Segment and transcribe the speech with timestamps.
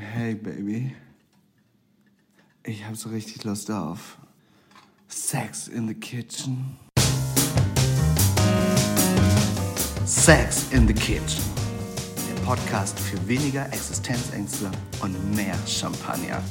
[0.00, 0.96] Hey Baby,
[2.64, 4.16] ich hab so richtig Lust auf
[5.08, 6.78] Sex in the Kitchen.
[10.06, 11.44] Sex in the Kitchen.
[12.16, 14.70] Der Podcast für weniger Existenzängste
[15.02, 16.42] und mehr Champagner.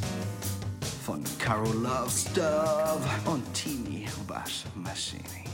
[1.03, 5.48] Von Carol Love Stuff und Tini Waschmaschine.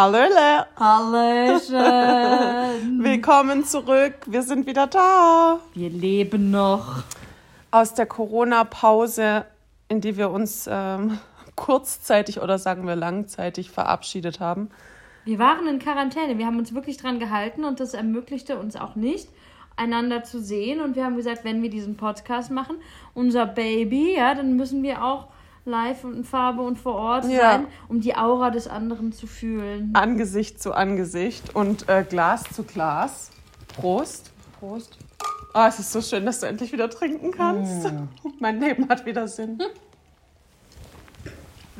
[0.00, 0.66] Hallöle.
[0.76, 1.74] Hallöchen.
[3.02, 4.14] Willkommen zurück.
[4.26, 5.58] Wir sind wieder da.
[5.74, 7.02] Wir leben noch.
[7.72, 9.44] Aus der Corona-Pause,
[9.88, 11.18] in die wir uns ähm,
[11.56, 14.70] kurzzeitig oder sagen wir langzeitig verabschiedet haben.
[15.24, 16.38] Wir waren in Quarantäne.
[16.38, 19.28] Wir haben uns wirklich dran gehalten und das ermöglichte uns auch nicht,
[19.74, 20.80] einander zu sehen.
[20.80, 22.76] Und wir haben gesagt, wenn wir diesen Podcast machen,
[23.14, 25.26] unser Baby, ja, dann müssen wir auch
[25.68, 27.52] live und in Farbe und vor Ort Ja.
[27.52, 29.90] sein, um die Aura des anderen zu fühlen.
[29.94, 33.30] Angesicht zu Angesicht und äh, Glas zu Glas.
[33.76, 34.32] Prost.
[34.58, 34.98] Prost.
[35.52, 37.92] Ah, es ist so schön, dass du endlich wieder trinken kannst.
[38.40, 39.58] Mein Leben hat wieder Sinn.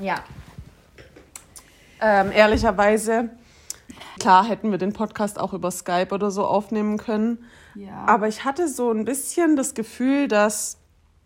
[0.01, 0.17] Ja.
[2.01, 3.31] Ähm, ehrlicherweise,
[4.21, 7.45] klar hätten wir den Podcast auch über Skype oder so aufnehmen können.
[7.75, 8.05] Ja.
[8.07, 10.79] Aber ich hatte so ein bisschen das Gefühl, dass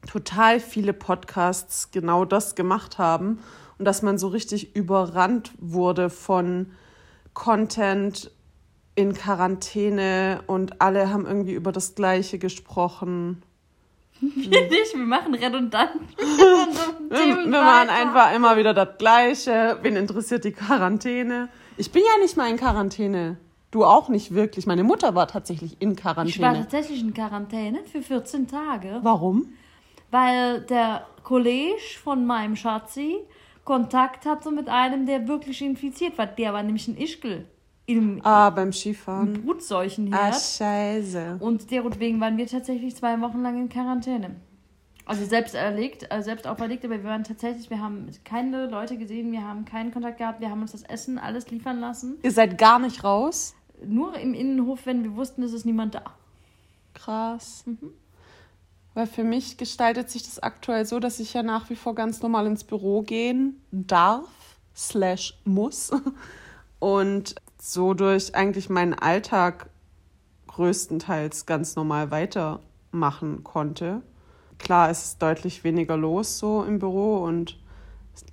[0.06, 3.38] total viele Podcasts genau das gemacht haben
[3.78, 6.72] und dass man so richtig überrannt wurde von
[7.34, 8.30] Content
[8.94, 13.42] in Quarantäne und alle haben irgendwie über das Gleiche gesprochen.
[14.20, 15.90] Wir nicht, wir machen redundant.
[17.10, 19.78] Wir, wir machen einfach immer wieder das Gleiche.
[19.82, 21.50] Wen interessiert die Quarantäne?
[21.76, 23.36] Ich bin ja nicht mal in Quarantäne.
[23.70, 24.66] Du auch nicht wirklich.
[24.66, 26.54] Meine Mutter war tatsächlich in Ich war Quarantäne.
[26.60, 29.00] tatsächlich in Quarantäne für 14 Tage.
[29.02, 29.52] Warum?
[30.12, 33.16] Weil der Kollege von meinem Schatzi
[33.64, 36.26] Kontakt hatte mit einem, der wirklich infiziert war.
[36.26, 37.46] Der war nämlich ein Ischgl
[37.86, 39.36] im Ah, beim Skifahren.
[39.36, 40.34] Ah, Brutseuchenherd.
[40.34, 41.36] scheiße.
[41.40, 44.36] Und deswegen waren wir tatsächlich zwei Wochen lang in Quarantäne.
[45.04, 49.32] Also selbst erlegt, also selbst auferlegt, aber wir waren tatsächlich, wir haben keine Leute gesehen,
[49.32, 52.18] wir haben keinen Kontakt gehabt, wir haben uns das Essen alles liefern lassen.
[52.22, 53.54] Ihr seid gar nicht raus?
[53.84, 56.04] Nur im Innenhof, wenn wir wussten, es ist niemand da.
[56.94, 57.64] Krass.
[58.94, 62.20] Weil für mich gestaltet sich das aktuell so, dass ich ja nach wie vor ganz
[62.20, 64.28] normal ins Büro gehen darf,
[64.76, 65.90] slash muss.
[66.78, 69.70] Und so durch eigentlich meinen Alltag
[70.48, 74.02] größtenteils ganz normal weitermachen konnte.
[74.58, 77.58] Klar, ist deutlich weniger los so im Büro und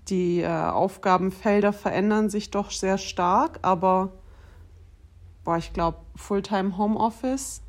[0.10, 4.12] die äh, Aufgabenfelder verändern sich doch sehr stark, aber
[5.44, 7.62] boah, ich glaube, Fulltime Homeoffice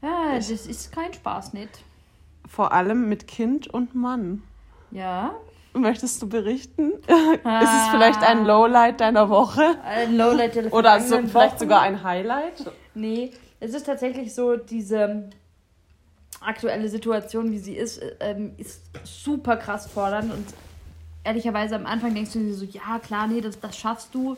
[0.00, 1.84] Ja, das ist kein Spaß nicht.
[2.52, 4.42] Vor allem mit Kind und Mann.
[4.90, 5.34] Ja,
[5.74, 6.92] Möchtest du berichten?
[7.06, 9.62] Ist es vielleicht ein Lowlight deiner Woche?
[9.82, 11.58] ein Lowlight der Oder so, vielleicht Wochen.
[11.58, 12.70] sogar ein Highlight?
[12.94, 15.30] Nee, es ist tatsächlich so, diese
[16.42, 20.44] aktuelle Situation, wie sie ist, ähm, ist super krass fordernd und
[21.24, 24.36] ehrlicherweise am Anfang denkst du dir so, ja klar, nee, das, das schaffst du,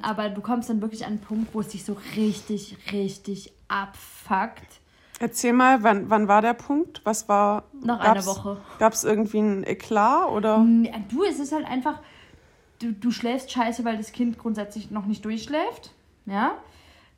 [0.00, 4.77] aber du kommst dann wirklich an einen Punkt, wo es dich so richtig, richtig abfuckt.
[5.20, 7.00] Erzähl mal, wann, wann war der Punkt?
[7.04, 7.64] Was war.
[7.82, 8.58] Nach einer Woche.
[8.78, 10.64] Gab es irgendwie ein Eklat oder?
[10.82, 12.00] Ja, Du, es ist halt einfach,
[12.80, 15.92] du, du schläfst scheiße, weil das Kind grundsätzlich noch nicht durchschläft.
[16.26, 16.52] Ja.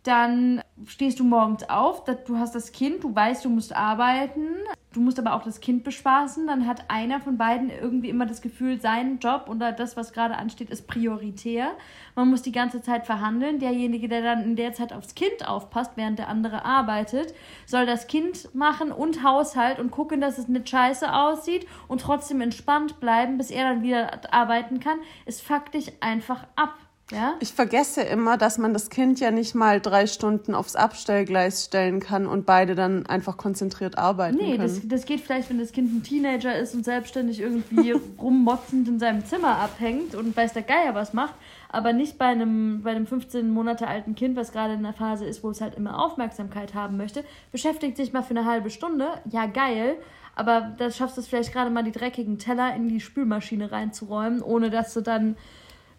[0.03, 4.47] Dann stehst du morgens auf, du hast das Kind, du weißt, du musst arbeiten,
[4.93, 6.47] du musst aber auch das Kind bespaßen.
[6.47, 10.37] Dann hat einer von beiden irgendwie immer das Gefühl, sein Job oder das, was gerade
[10.37, 11.73] ansteht, ist prioritär.
[12.15, 13.59] Man muss die ganze Zeit verhandeln.
[13.59, 17.35] Derjenige, der dann in der Zeit aufs Kind aufpasst, während der andere arbeitet,
[17.67, 22.41] soll das Kind machen und Haushalt und gucken, dass es nicht scheiße aussieht und trotzdem
[22.41, 24.99] entspannt bleiben, bis er dann wieder arbeiten kann.
[25.27, 26.75] Es fuckt dich einfach ab.
[27.11, 27.35] Ja?
[27.41, 32.01] Ich vergesse immer, dass man das Kind ja nicht mal drei Stunden aufs Abstellgleis stellen
[32.01, 34.63] kann und beide dann einfach konzentriert arbeiten Nee, können.
[34.63, 38.99] das, das geht vielleicht, wenn das Kind ein Teenager ist und selbstständig irgendwie rummotzend in
[38.99, 41.35] seinem Zimmer abhängt und weiß der Geier was macht,
[41.69, 45.25] aber nicht bei einem, bei einem 15 Monate alten Kind, was gerade in der Phase
[45.25, 49.09] ist, wo es halt immer Aufmerksamkeit haben möchte, beschäftigt sich mal für eine halbe Stunde,
[49.31, 49.97] ja geil,
[50.37, 54.43] aber da schaffst du es vielleicht gerade mal die dreckigen Teller in die Spülmaschine reinzuräumen,
[54.43, 55.37] ohne dass du dann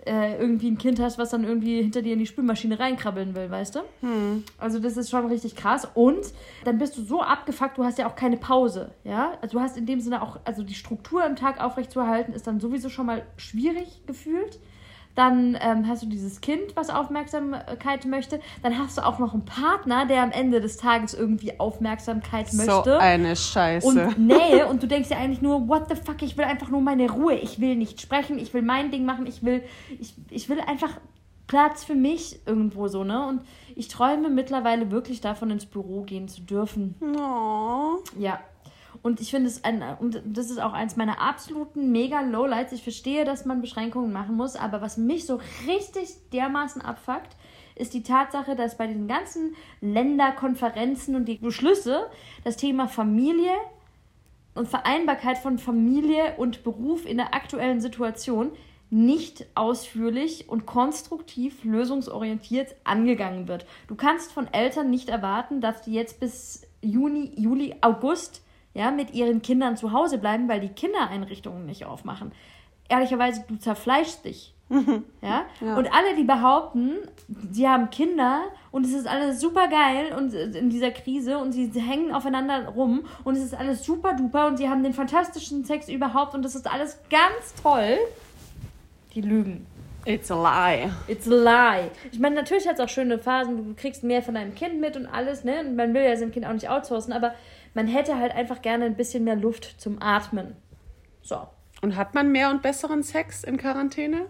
[0.06, 3.50] äh, irgendwie ein Kind hast, was dann irgendwie hinter dir in die Spülmaschine reinkrabbeln will,
[3.52, 3.80] weißt du?
[4.58, 5.88] Also das ist schon richtig krass.
[5.94, 6.34] Und
[6.64, 9.38] dann bist du so abgefuckt, du hast ja auch keine Pause, ja?
[9.42, 12.60] Also du hast in dem Sinne auch, also die Struktur im Tag aufrechtzuerhalten, ist dann
[12.60, 14.60] sowieso schon mal schwierig gefühlt.
[15.16, 18.40] Dann ähm, hast du dieses Kind, was Aufmerksamkeit möchte.
[18.64, 22.58] Dann hast du auch noch einen Partner, der am Ende des Tages irgendwie Aufmerksamkeit so
[22.58, 23.88] möchte eine Scheiße.
[23.88, 26.82] und Nähe und du denkst dir eigentlich nur, what the fuck, ich will einfach nur
[26.82, 29.64] meine Ruhe, ich will nicht sprechen, ich will mein Ding machen, ich will,
[30.00, 30.92] ich, ich will einfach
[31.48, 33.28] Platz für mich irgendwo so, ne?
[33.28, 33.42] Und
[33.76, 36.96] ich träume mittlerweile wirklich davon, ins Büro gehen zu dürfen.
[37.02, 37.98] Oh.
[38.18, 38.40] Ja.
[39.02, 42.74] Und ich finde es ein, und das ist auch eins meiner absoluten mega Lowlights.
[42.74, 47.36] Ich verstehe, dass man Beschränkungen machen muss, aber was mich so richtig dermaßen abfuckt,
[47.76, 52.08] ist die Tatsache, dass bei diesen ganzen Länderkonferenzen und die Beschlüsse
[52.44, 53.54] das Thema Familie
[54.54, 58.52] und Vereinbarkeit von Familie und Beruf in der aktuellen Situation
[58.90, 63.66] nicht ausführlich und konstruktiv lösungsorientiert angegangen wird.
[63.88, 68.44] Du kannst von Eltern nicht erwarten, dass die jetzt bis Juni, Juli, August
[68.74, 72.32] ja, mit ihren Kindern zu Hause bleiben, weil die Kindereinrichtungen nicht aufmachen.
[72.90, 74.54] Ehrlicherweise, du zerfleischst dich.
[75.22, 75.46] Ja?
[75.60, 75.78] Ja.
[75.78, 76.94] Und alle, die behaupten,
[77.52, 81.70] sie haben Kinder und es ist alles super geil und in dieser Krise und sie
[81.80, 85.90] hängen aufeinander rum und es ist alles super duper und sie haben den fantastischsten Sex
[85.90, 87.98] überhaupt und es ist alles ganz toll,
[89.14, 89.68] die lügen.
[90.06, 90.90] It's a lie.
[91.08, 91.92] It's a lie.
[92.12, 94.98] Ich meine, natürlich hat es auch schöne Phasen, du kriegst mehr von deinem Kind mit
[94.98, 95.60] und alles, ne?
[95.60, 97.36] Und man will ja sein Kind auch nicht outsourcen, aber
[97.74, 100.56] man hätte halt einfach gerne ein bisschen mehr Luft zum Atmen.
[101.22, 101.48] So.
[101.82, 104.26] Und hat man mehr und besseren Sex in Quarantäne?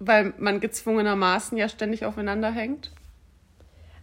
[0.00, 2.92] Weil man gezwungenermaßen ja ständig aufeinander hängt?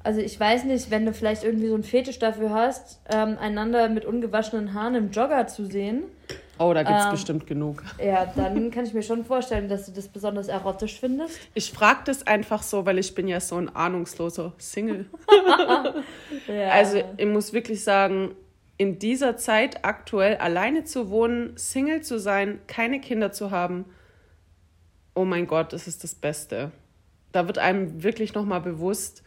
[0.04, 3.90] Also ich weiß nicht, wenn du vielleicht irgendwie so einen Fetisch dafür hast, ähm, einander
[3.90, 6.04] mit ungewaschenen Haaren im Jogger zu sehen,
[6.58, 7.12] Oh, da gibt's Ähm.
[7.12, 7.84] bestimmt genug.
[8.02, 11.38] ja, dann kann ich mir schon vorstellen, dass du das besonders erotisch findest.
[11.54, 15.06] Ich frage das einfach so, weil ich bin ja so ein ahnungsloser Single.
[16.48, 16.70] Ja.
[16.70, 18.36] Also ich muss wirklich sagen,
[18.78, 23.86] in dieser Zeit aktuell alleine zu wohnen, Single zu sein, keine Kinder zu haben,
[25.14, 26.72] oh mein Gott, das ist das Beste.
[27.32, 29.24] Da wird einem wirklich nochmal bewusst,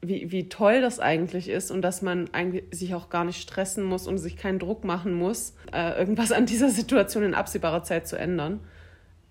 [0.00, 3.84] wie, wie toll das eigentlich ist und dass man eigentlich sich auch gar nicht stressen
[3.84, 8.08] muss und sich keinen Druck machen muss, äh, irgendwas an dieser Situation in absehbarer Zeit
[8.08, 8.60] zu ändern.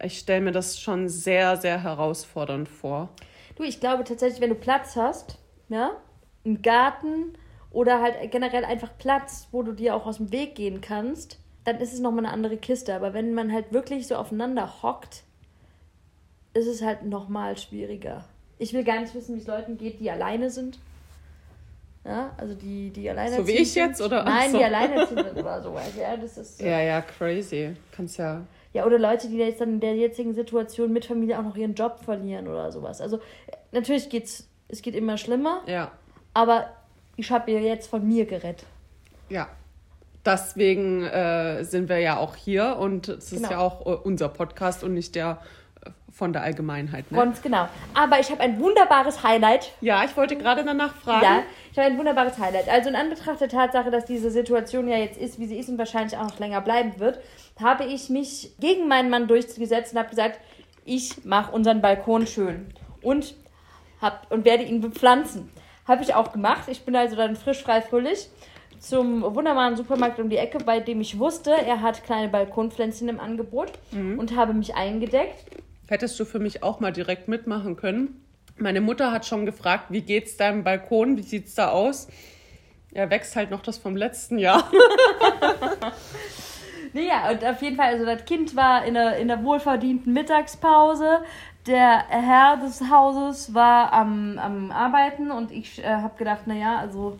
[0.03, 3.09] Ich stelle mir das schon sehr, sehr herausfordernd vor.
[3.55, 5.37] Du, ich glaube tatsächlich, wenn du Platz hast,
[5.69, 5.91] ja,
[6.43, 7.37] einen Garten
[7.75, 11.77] oder halt generell einfach Platz, wo du dir auch aus dem Weg gehen kannst, dann
[11.81, 12.95] ist es nochmal eine andere Kiste.
[12.95, 15.23] Aber wenn man halt wirklich so aufeinander hockt,
[16.53, 18.23] ist es halt nochmal schwieriger.
[18.59, 20.79] Ich will gar nicht wissen, wie es Leuten geht, die alleine sind.
[22.05, 24.23] Ja, also die, die alleine So wie ich jetzt, oder?
[24.23, 24.57] Nein, so.
[24.57, 25.91] die alleine sind oder sowas.
[25.99, 26.61] Ja, das ist.
[26.61, 27.75] Ja, ja, crazy.
[27.91, 31.43] Kannst ja Ja, oder Leute, die jetzt dann in der jetzigen Situation mit Familie auch
[31.43, 33.01] noch ihren Job verlieren oder sowas.
[33.01, 33.19] Also
[33.73, 35.91] natürlich geht's, es geht immer schlimmer, Ja,
[36.33, 36.69] aber
[37.17, 38.65] ich habe ihr jetzt von mir gerettet.
[39.29, 39.47] ja.
[40.27, 43.51] Deswegen äh, sind wir ja auch hier und es ist Genau.
[43.51, 45.37] ja auch äh, unser Podcast und nicht der
[45.85, 47.11] äh, von der Allgemeinheit.
[47.11, 47.19] Ne?
[47.19, 47.67] Ganz genau.
[47.93, 49.73] Aber ich habe ein wunderbares Highlight.
[49.81, 51.23] ja, ich wollte gerade danach fragen.
[51.23, 52.67] Ja, ich habe ein wunderbares Highlight.
[52.69, 55.77] Also in Anbetracht der Tatsache, dass diese Situation ja jetzt ist, wie sie ist und
[55.77, 57.19] wahrscheinlich auch noch länger bleiben wird,
[57.61, 60.39] habe ich mich gegen meinen Mann durchgesetzt und habe gesagt,
[60.85, 62.73] ich mache unseren Balkon schön
[63.03, 63.35] und
[64.01, 65.51] hab, und werde ihn bepflanzen.
[65.87, 66.63] Habe ich auch gemacht.
[66.67, 68.29] Ich bin also dann frisch, frei, fröhlich
[68.79, 73.19] zum wunderbaren Supermarkt um die Ecke, bei dem ich wusste, er hat kleine Balkonpflänzchen im
[73.19, 73.71] Angebot
[74.17, 75.45] und habe mich eingedeckt.
[75.87, 78.21] Hättest du für mich auch mal direkt mitmachen können?
[78.57, 81.17] Meine Mutter hat schon gefragt, wie geht's deinem Balkon?
[81.17, 82.07] Wie sieht's da aus?
[82.93, 84.69] Er wächst halt noch das vom letzten Jahr.
[86.93, 91.19] Naja, und auf jeden Fall, also das Kind war in der, in der wohlverdienten Mittagspause.
[91.67, 97.17] Der Herr des Hauses war am, am Arbeiten und ich äh, habe gedacht, naja, also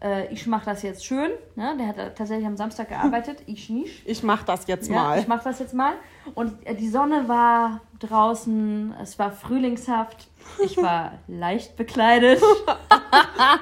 [0.00, 1.30] äh, ich mache das jetzt schön.
[1.56, 1.76] Ne?
[1.78, 4.06] Der hat tatsächlich am Samstag gearbeitet, ich nicht.
[4.06, 5.18] Ich mach das jetzt Ja, mal.
[5.18, 5.94] ich mache das jetzt mal.
[6.34, 10.28] Und äh, die Sonne war draußen, es war frühlingshaft.
[10.64, 12.40] Ich war leicht bekleidet.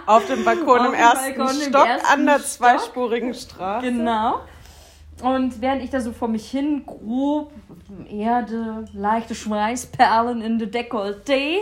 [0.04, 2.46] Auf dem Balkon Auf im ersten Balkon im Stock ersten an der Stock.
[2.48, 3.86] zweispurigen Straße.
[3.90, 4.40] Genau.
[5.22, 7.52] Und während ich da so vor mich hin grob
[8.10, 11.60] Erde, leichte Schweißperlen in der Dekolleté,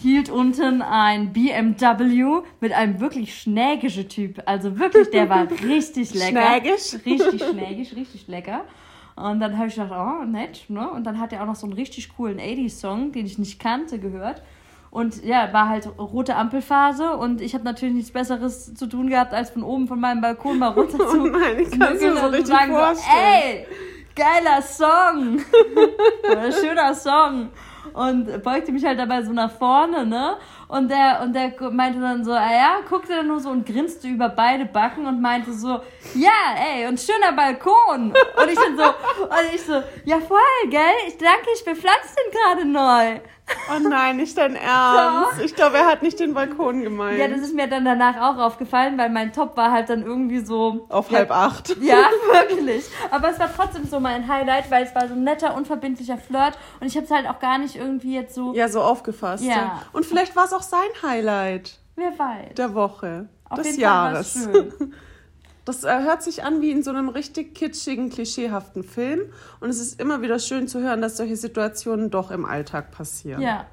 [0.00, 4.42] hielt unten ein BMW mit einem wirklich schnägischen Typ.
[4.46, 6.60] Also wirklich, der war richtig lecker.
[6.60, 6.94] Schnägisch?
[7.04, 8.64] Richtig schnägisch, richtig lecker.
[9.16, 10.88] Und dann habe ich gedacht, oh, nett, ne?
[10.88, 13.98] Und dann hat er auch noch so einen richtig coolen 80s-Song, den ich nicht kannte,
[13.98, 14.42] gehört.
[14.90, 19.34] Und ja, war halt rote Ampelphase und ich habe natürlich nichts Besseres zu tun gehabt,
[19.34, 22.06] als von oben von meinem Balkon mal runter zu Oh nein, ich mir nuckeln so
[22.08, 23.16] und zu richtig sagen so, vorstellen.
[23.42, 23.66] ey,
[24.16, 25.40] geiler Song.
[26.32, 27.48] Oder schöner Song.
[27.92, 30.36] Und beugte mich halt dabei so nach vorne, ne?
[30.68, 34.06] Und der, und der meinte dann so, ah ja, guckte dann nur so und grinste
[34.06, 35.80] über beide Backen und meinte so,
[36.14, 38.12] ja, ey, und schöner Balkon.
[38.12, 40.82] Und ich dann so, und ich so, ja voll, gell?
[41.06, 43.20] Ich danke, ich bepflanze den gerade neu.
[43.70, 45.40] Oh nein, nicht dein Ernst.
[45.42, 47.18] Ich glaube, er hat nicht den Balkon gemeint.
[47.18, 50.40] Ja, das ist mir dann danach auch aufgefallen, weil mein Top war halt dann irgendwie
[50.40, 50.86] so.
[50.88, 51.76] Auf ja, halb acht.
[51.80, 52.08] Ja,
[52.48, 52.84] wirklich.
[53.10, 56.58] Aber es war trotzdem so mein Highlight, weil es war so ein netter, unverbindlicher Flirt
[56.80, 58.52] und ich habe es halt auch gar nicht irgendwie jetzt so.
[58.54, 59.44] Ja, so aufgefasst.
[59.44, 59.82] Ja.
[59.92, 62.54] Und vielleicht war es auch sein Highlight Wer weiß.
[62.56, 64.48] der Woche, Auf des Jahres.
[65.68, 69.30] Das äh, hört sich an wie in so einem richtig kitschigen, klischeehaften Film.
[69.60, 73.42] Und es ist immer wieder schön zu hören, dass solche Situationen doch im Alltag passieren.
[73.42, 73.66] Ja.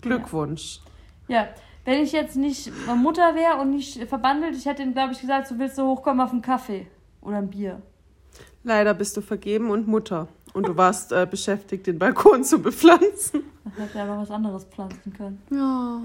[0.00, 0.80] Glückwunsch.
[1.28, 1.46] Ja.
[1.84, 5.46] Wenn ich jetzt nicht Mutter wäre und nicht verbandelt, ich hätte ihm, glaube ich, gesagt,
[5.46, 6.88] so willst du hochkommen auf einen Kaffee
[7.20, 7.82] oder ein Bier.
[8.64, 10.26] Leider bist du vergeben und Mutter.
[10.58, 13.44] Und du warst äh, beschäftigt, den Balkon zu bepflanzen.
[13.62, 15.40] Dann hätte er aber was anderes pflanzen können.
[15.52, 16.00] Ja.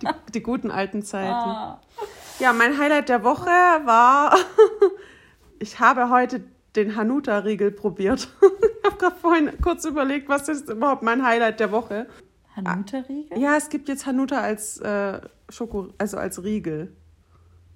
[0.00, 1.32] Die, die guten alten Zeiten.
[1.32, 1.80] Ah.
[2.38, 4.36] Ja, mein Highlight der Woche war,
[5.58, 6.44] ich habe heute
[6.76, 8.28] den Hanuta-Riegel probiert.
[8.40, 12.06] ich habe gerade vorhin kurz überlegt, was ist überhaupt mein Highlight der Woche.
[12.54, 13.36] Hanuta-Riegel?
[13.36, 16.94] Ja, es gibt jetzt Hanuta als äh, Schoko, also als Riegel.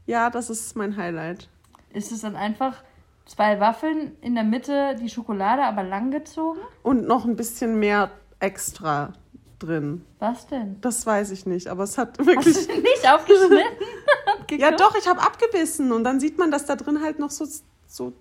[0.07, 1.49] Ja, das ist mein Highlight.
[1.93, 2.85] Ist es dann einfach
[3.31, 6.61] zwei Waffeln in der Mitte, die Schokolade aber langgezogen?
[6.83, 8.11] Und noch ein bisschen mehr
[8.41, 9.13] extra
[9.61, 10.05] drin.
[10.19, 10.81] Was denn?
[10.81, 12.67] Das weiß ich nicht, aber es hat Hast wirklich.
[12.67, 13.59] du nicht aufgeschnitten?
[14.59, 17.47] Ja, doch, ich habe abgebissen und dann sieht man, dass da drin halt noch so,
[17.87, 18.13] so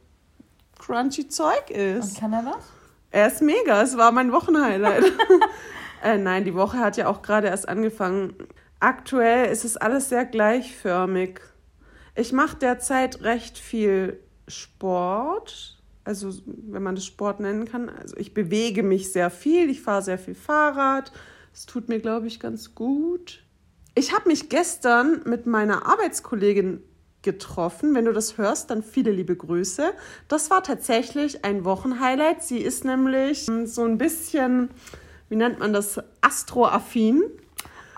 [0.77, 2.19] crunchy Zeug Und ist.
[2.19, 2.63] kann er was?
[3.09, 5.05] Er ist mega, es war mein Wochenhighlight.
[6.03, 8.35] äh, nein, die Woche hat ja auch gerade erst angefangen.
[8.79, 11.41] Aktuell ist es alles sehr gleichförmig.
[12.13, 17.89] Ich mache derzeit recht viel Sport, also wenn man das Sport nennen kann.
[17.89, 21.11] Also ich bewege mich sehr viel, ich fahre sehr viel Fahrrad.
[21.53, 23.43] Es tut mir, glaube ich, ganz gut.
[23.95, 26.81] Ich habe mich gestern mit meiner Arbeitskollegin
[27.21, 27.95] getroffen.
[27.95, 29.91] Wenn du das hörst, dann viele liebe Grüße.
[30.27, 32.43] Das war tatsächlich ein Wochenhighlight.
[32.43, 34.69] Sie ist nämlich ähm, so ein bisschen,
[35.27, 37.23] wie nennt man das, astroaffin.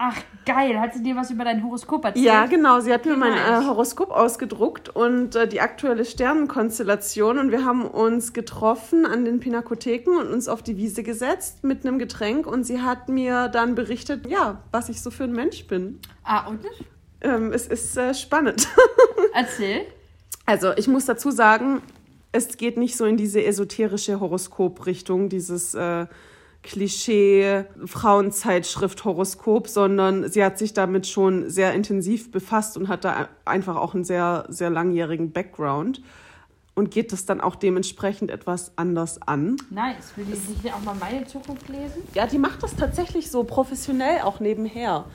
[0.04, 0.18] Ach,
[0.48, 0.80] geil.
[0.80, 2.26] Hat sie dir was über dein Horoskop erzählt?
[2.26, 2.80] Ja, genau.
[2.80, 7.38] Sie hat mir mein äh, Horoskop ausgedruckt und äh, die aktuelle Sternenkonstellation.
[7.38, 11.86] Und wir haben uns getroffen an den Pinakotheken und uns auf die Wiese gesetzt mit
[11.86, 12.48] einem Getränk.
[12.48, 16.00] Und sie hat mir dann berichtet, ja, was ich so für ein Mensch bin.
[16.24, 16.62] Ah, und?
[17.22, 18.68] Ähm, es ist äh, spannend.
[19.36, 19.86] Erzähl.
[20.48, 21.84] Also, ich muss dazu sagen,
[22.32, 26.08] es geht nicht so in diese esoterische Horoskoprichtung, dieses äh,
[26.64, 33.30] Klischee Frauenzeitschrift Horoskop, sondern sie hat sich damit schon sehr intensiv befasst und hat da
[33.46, 36.02] einfach auch einen sehr, sehr langjährigen Background
[36.76, 39.58] und geht das dann auch dementsprechend etwas anders an.
[39.70, 40.14] Nice.
[40.16, 42.04] Will die sich auch mal meine Zukunft lesen?
[42.14, 45.06] Ja, die macht das tatsächlich so professionell auch nebenher.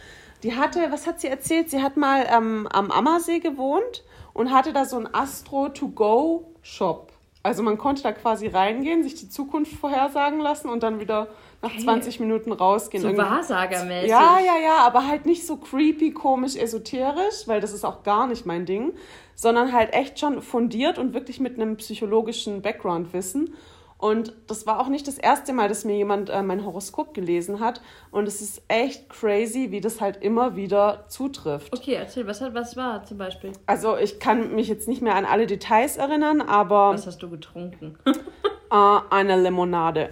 [0.43, 1.71] Die hatte, was hat sie erzählt?
[1.71, 7.12] Sie hat mal ähm, am Ammersee gewohnt und hatte da so einen Astro-to-go-Shop.
[7.47, 11.29] Also man konnte da quasi reingehen, sich die Zukunft vorhersagen lassen und dann wieder
[11.62, 13.03] nach 20 Minuten rausgehen.
[13.03, 14.11] So Irgendwie- Wahrsagermäßig.
[14.11, 18.26] Ja, ja, ja, aber halt nicht so creepy, komisch, esoterisch, weil das ist auch gar
[18.26, 18.93] nicht mein Ding,
[19.37, 23.55] sondern halt echt schon fundiert und wirklich mit einem psychologischen Background-Wissen.
[23.99, 27.61] Und das war auch nicht das erste Mal, dass mir jemand äh, mein Horoskop gelesen
[27.61, 27.81] hat.
[28.11, 31.73] Und es ist echt crazy, wie das halt immer wieder zutrifft.
[31.73, 33.53] Okay, erzähl, was, hat, was war zum Beispiel?
[33.67, 37.31] Also ich kann mich jetzt nicht mehr an alle Details erinnern, aber Was hast du
[37.31, 37.99] getrunken?
[38.07, 40.11] äh, eine Limonade.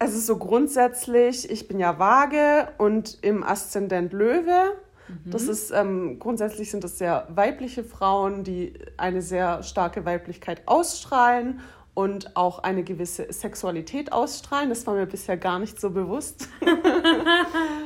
[0.00, 4.72] Also so grundsätzlich, ich bin ja vage und im Aszendent Löwe.
[5.26, 11.60] Das ist ähm, grundsätzlich sind das sehr weibliche Frauen, die eine sehr starke Weiblichkeit ausstrahlen
[11.94, 14.68] und auch eine gewisse Sexualität ausstrahlen.
[14.70, 16.48] Das war mir bisher gar nicht so bewusst.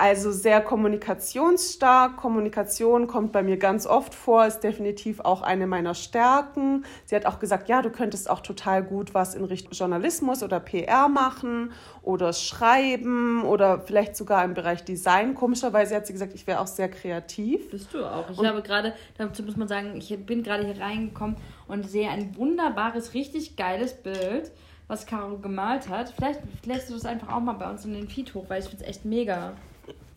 [0.00, 2.16] Also sehr kommunikationsstark.
[2.18, 6.84] Kommunikation kommt bei mir ganz oft vor, ist definitiv auch eine meiner Stärken.
[7.04, 10.60] Sie hat auch gesagt, ja, du könntest auch total gut was in Richtung Journalismus oder
[10.60, 15.34] PR machen oder schreiben oder vielleicht sogar im Bereich Design.
[15.34, 17.68] Komischerweise hat sie gesagt, ich wäre auch sehr kreativ.
[17.68, 18.30] Bist du auch.
[18.30, 21.34] Ich habe gerade, dazu muss man sagen, ich bin gerade hier reingekommen
[21.66, 24.52] und sehe ein wunderbares, richtig geiles Bild,
[24.86, 26.10] was Caro gemalt hat.
[26.10, 28.68] Vielleicht lässt du das einfach auch mal bei uns in den Feed hoch, weil ich
[28.68, 29.54] finde es echt mega.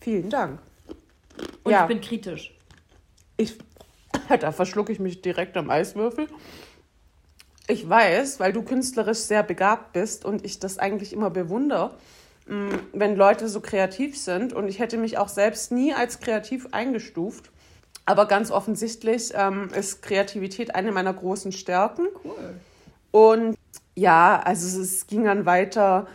[0.01, 0.59] Vielen Dank.
[1.63, 1.83] Und Ja.
[1.83, 2.53] ich bin kritisch.
[3.37, 3.57] Ich,
[4.39, 6.27] da verschlucke ich mich direkt am Eiswürfel.
[7.67, 11.95] Ich weiß, weil du künstlerisch sehr begabt bist und ich das eigentlich immer bewundere,
[12.47, 14.51] mh, wenn Leute so kreativ sind.
[14.51, 17.51] Und ich hätte mich auch selbst nie als kreativ eingestuft.
[18.05, 22.07] Aber ganz offensichtlich ähm, ist Kreativität eine meiner großen Stärken.
[22.25, 22.35] Cool.
[23.11, 23.57] Und
[23.95, 26.07] ja, also es ging dann weiter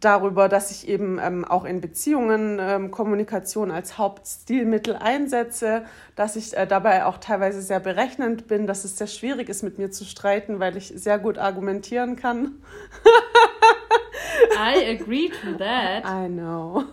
[0.00, 5.84] darüber, dass ich eben ähm, auch in Beziehungen ähm, Kommunikation als Hauptstilmittel einsetze,
[6.16, 9.78] dass ich äh, dabei auch teilweise sehr berechnend bin, dass es sehr schwierig ist, mit
[9.78, 12.56] mir zu streiten, weil ich sehr gut argumentieren kann.
[14.56, 16.04] I agree to that.
[16.04, 16.84] I know.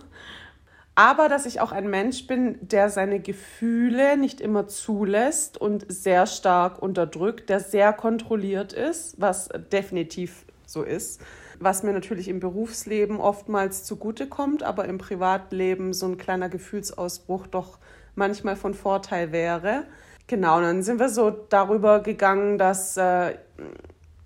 [0.94, 6.26] Aber dass ich auch ein Mensch bin, der seine Gefühle nicht immer zulässt und sehr
[6.26, 11.20] stark unterdrückt, der sehr kontrolliert ist, was definitiv so ist.
[11.60, 17.78] Was mir natürlich im Berufsleben oftmals zugutekommt, aber im Privatleben so ein kleiner Gefühlsausbruch doch
[18.14, 19.84] manchmal von Vorteil wäre.
[20.26, 23.34] Genau, dann sind wir so darüber gegangen, dass, äh,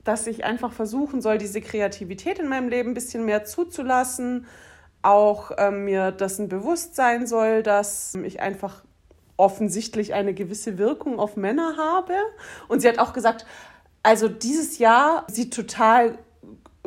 [0.04, 4.46] dass ich einfach versuchen soll, diese Kreativität in meinem Leben ein bisschen mehr zuzulassen
[5.02, 8.84] auch ähm, mir dessen bewusst sein soll, dass ich einfach
[9.36, 12.14] offensichtlich eine gewisse Wirkung auf Männer habe.
[12.68, 13.44] Und sie hat auch gesagt,
[14.02, 16.18] also dieses Jahr sieht total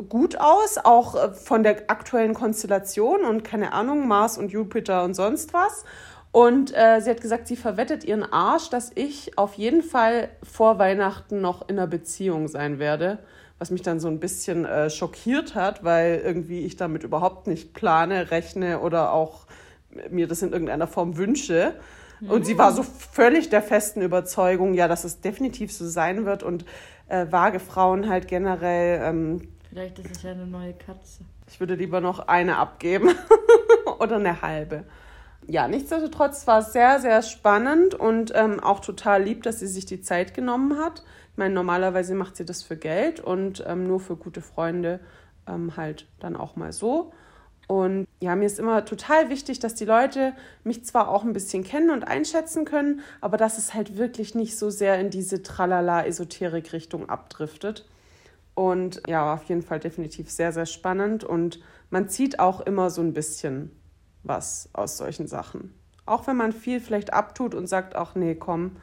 [0.08, 5.14] gut aus, auch äh, von der aktuellen Konstellation und keine Ahnung, Mars und Jupiter und
[5.14, 5.84] sonst was.
[6.32, 10.78] Und äh, sie hat gesagt, sie verwettet ihren Arsch, dass ich auf jeden Fall vor
[10.78, 13.18] Weihnachten noch in einer Beziehung sein werde
[13.58, 17.72] was mich dann so ein bisschen äh, schockiert hat, weil irgendwie ich damit überhaupt nicht
[17.72, 19.46] plane, rechne oder auch
[20.10, 21.74] mir das in irgendeiner Form wünsche.
[22.20, 22.30] Mhm.
[22.30, 26.42] Und sie war so völlig der festen Überzeugung, ja, dass es definitiv so sein wird
[26.42, 26.66] und
[27.08, 29.00] äh, vage Frauen halt generell.
[29.02, 31.22] Ähm, Vielleicht ist es ja eine neue Katze.
[31.50, 33.10] Ich würde lieber noch eine abgeben
[33.98, 34.84] oder eine halbe.
[35.46, 39.84] Ja, nichtsdestotrotz war es sehr, sehr spannend und ähm, auch total lieb, dass sie sich
[39.84, 41.04] die Zeit genommen hat.
[41.32, 44.98] Ich meine, normalerweise macht sie das für Geld und ähm, nur für gute Freunde
[45.46, 47.12] ähm, halt dann auch mal so.
[47.66, 50.32] Und ja, mir ist immer total wichtig, dass die Leute
[50.64, 54.56] mich zwar auch ein bisschen kennen und einschätzen können, aber dass es halt wirklich nicht
[54.56, 57.84] so sehr in diese Tralala-Esoterik-Richtung abdriftet.
[58.56, 61.22] Und ja, auf jeden Fall definitiv sehr, sehr spannend.
[61.22, 61.60] Und
[61.90, 63.70] man zieht auch immer so ein bisschen
[64.22, 65.74] was aus solchen Sachen.
[66.06, 68.76] Auch wenn man viel vielleicht abtut und sagt, ach nee, komm,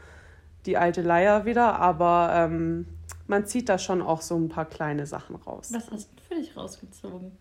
[0.68, 2.86] die alte Leier wieder, aber ähm,
[3.28, 5.70] man zieht da schon auch so ein paar kleine Sachen raus.
[5.74, 7.32] Was hast du für dich rausgezogen?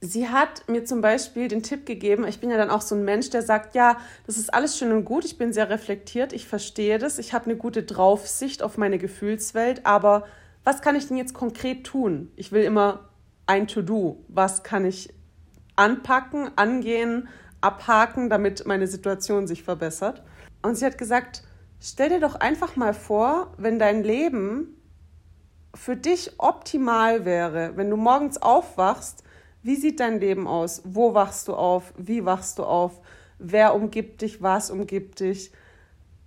[0.00, 3.04] Sie hat mir zum Beispiel den Tipp gegeben, ich bin ja dann auch so ein
[3.04, 6.46] Mensch, der sagt, ja, das ist alles schön und gut, ich bin sehr reflektiert, ich
[6.46, 10.26] verstehe das, ich habe eine gute Draufsicht auf meine Gefühlswelt, aber
[10.64, 12.30] was kann ich denn jetzt konkret tun?
[12.36, 13.10] Ich will immer
[13.46, 14.24] ein To-Do.
[14.28, 15.12] Was kann ich
[15.76, 17.28] anpacken, angehen,
[17.60, 20.22] abhaken, damit meine Situation sich verbessert?
[20.62, 21.42] Und sie hat gesagt,
[21.86, 24.74] Stell dir doch einfach mal vor, wenn dein Leben
[25.74, 29.22] für dich optimal wäre, wenn du morgens aufwachst,
[29.62, 30.80] wie sieht dein Leben aus?
[30.86, 31.92] Wo wachst du auf?
[31.98, 33.02] Wie wachst du auf?
[33.38, 34.40] Wer umgibt dich?
[34.40, 35.52] Was umgibt dich?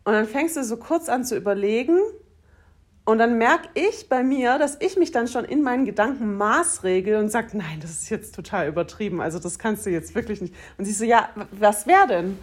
[0.03, 1.97] Und dann fängst du so kurz an zu überlegen
[3.07, 7.15] und dann merke ich bei mir, dass ich mich dann schon in meinen Gedanken maßregel
[7.15, 9.21] und sage, nein, das ist jetzt total übertrieben.
[9.21, 10.53] Also das kannst du jetzt wirklich nicht.
[10.77, 12.37] Und sie so, ja, was wäre denn?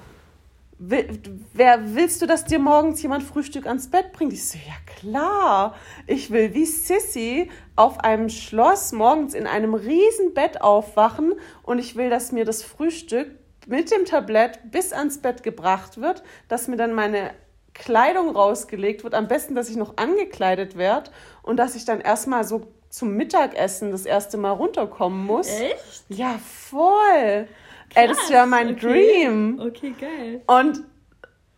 [0.76, 4.32] wer willst du, dass dir morgens jemand Frühstück ans Bett bringt?
[4.32, 5.74] Ich so, ja klar,
[6.06, 11.94] ich will wie Sissy auf einem Schloss morgens in einem riesen Bett aufwachen und ich
[11.94, 13.30] will, dass mir das Frühstück
[13.66, 17.30] mit dem Tablett bis ans Bett gebracht wird, dass mir dann meine
[17.74, 21.10] Kleidung rausgelegt wird, am besten, dass ich noch angekleidet werde
[21.42, 25.48] und dass ich dann erstmal so zum Mittagessen das erste Mal runterkommen muss.
[25.48, 26.04] Echt?
[26.08, 27.48] Ja, voll.
[27.94, 28.80] Ey, das wäre mein okay.
[28.80, 29.60] Dream.
[29.60, 30.42] Okay, geil.
[30.46, 30.84] Und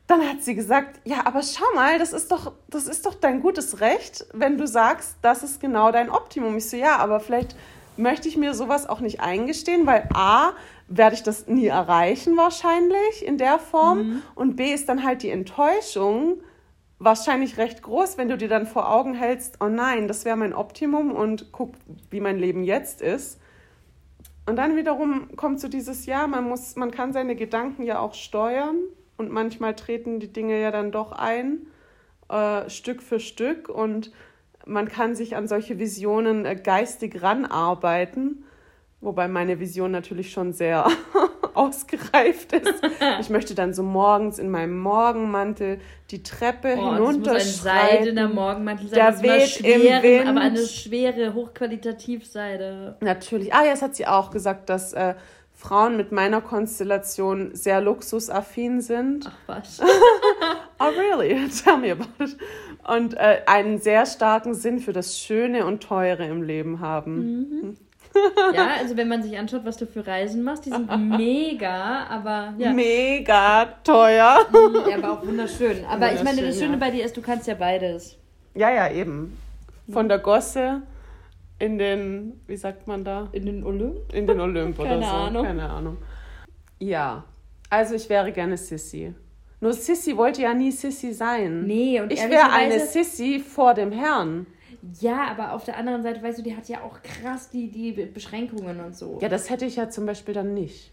[0.06, 3.40] dann hat sie gesagt, ja, aber schau mal, das ist doch, das ist doch dein
[3.40, 6.56] gutes Recht, wenn du sagst, das ist genau dein Optimum.
[6.56, 7.56] Ich so, ja, aber vielleicht
[7.96, 10.52] möchte ich mir sowas auch nicht eingestehen, weil A,
[10.88, 14.22] werde ich das nie erreichen wahrscheinlich in der Form mhm.
[14.34, 16.40] und B ist dann halt die Enttäuschung
[16.98, 20.54] wahrscheinlich recht groß, wenn du dir dann vor Augen hältst, oh nein, das wäre mein
[20.54, 21.74] Optimum und guck,
[22.10, 23.40] wie mein Leben jetzt ist.
[24.46, 28.14] Und dann wiederum kommt so dieses Jahr, man muss, man kann seine Gedanken ja auch
[28.14, 28.76] steuern
[29.16, 31.66] und manchmal treten die Dinge ja dann doch ein,
[32.28, 34.12] äh, Stück für Stück und
[34.64, 38.44] man kann sich an solche Visionen äh, geistig ranarbeiten,
[39.00, 40.86] wobei meine Vision natürlich schon sehr
[41.54, 42.82] ausgereift ist.
[43.20, 45.78] Ich möchte dann so morgens in meinem Morgenmantel
[46.10, 47.34] die Treppe oh, hinunterschreiten.
[47.34, 48.98] Das muss ein seidener Morgenmantel sein.
[48.98, 50.28] Der weht schweren, im Wind.
[50.28, 52.96] Aber eine schwere, hochqualitativ-Seide.
[53.00, 53.54] Natürlich.
[53.54, 55.14] Ah das hat sie auch gesagt, dass äh,
[55.56, 59.26] Frauen mit meiner Konstellation sehr luxusaffin sind.
[59.26, 59.80] Ach was.
[60.78, 61.48] oh really?
[61.48, 62.36] Tell me about it.
[62.86, 67.16] Und äh, einen sehr starken Sinn für das Schöne und Teure im Leben haben.
[67.16, 67.76] Mhm.
[68.54, 72.54] Ja, also wenn man sich anschaut, was du für Reisen machst, die sind mega, aber
[72.58, 72.72] ja.
[72.72, 74.46] Mega teuer.
[74.50, 75.84] Mhm, ja, aber auch wunderschön.
[75.84, 76.78] Aber wunderschön, ich meine, das Schöne ja.
[76.78, 78.16] bei dir ist, du kannst ja beides.
[78.54, 79.36] Ja, ja, eben.
[79.90, 80.82] Von der Gosse
[81.58, 83.28] in den, wie sagt man da?
[83.32, 84.12] In den Olymp?
[84.12, 85.06] In den Olymp oder so.
[85.06, 85.44] Ahnung.
[85.44, 85.96] Keine Ahnung.
[86.78, 87.24] Ja,
[87.70, 89.14] also ich wäre gerne Sissy.
[89.60, 91.66] Nur Sissy wollte ja nie Sissy sein.
[91.66, 94.46] Nee, und ich wäre eine Sissy vor dem Herrn.
[95.00, 97.92] Ja, aber auf der anderen Seite, weißt du, die hat ja auch krass die, die
[97.92, 99.18] Beschränkungen und so.
[99.20, 100.92] Ja, das hätte ich ja zum Beispiel dann nicht.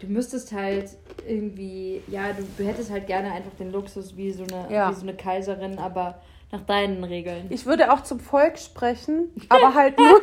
[0.00, 0.90] Du müsstest halt
[1.26, 4.90] irgendwie, ja, du, du hättest halt gerne einfach den Luxus wie so eine, Ja.
[4.90, 6.20] wie so eine Kaiserin, aber
[6.52, 7.46] nach deinen Regeln.
[7.48, 10.06] Ich würde auch zum Volk sprechen, aber halt nur,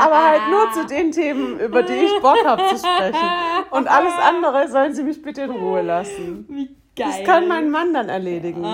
[0.00, 3.28] aber halt nur zu den Themen, über die ich Bock habe zu sprechen.
[3.70, 6.44] Und alles andere sollen sie mich bitte in Ruhe lassen.
[6.48, 7.06] Wie geil.
[7.06, 8.64] Das kann mein Mann dann erledigen.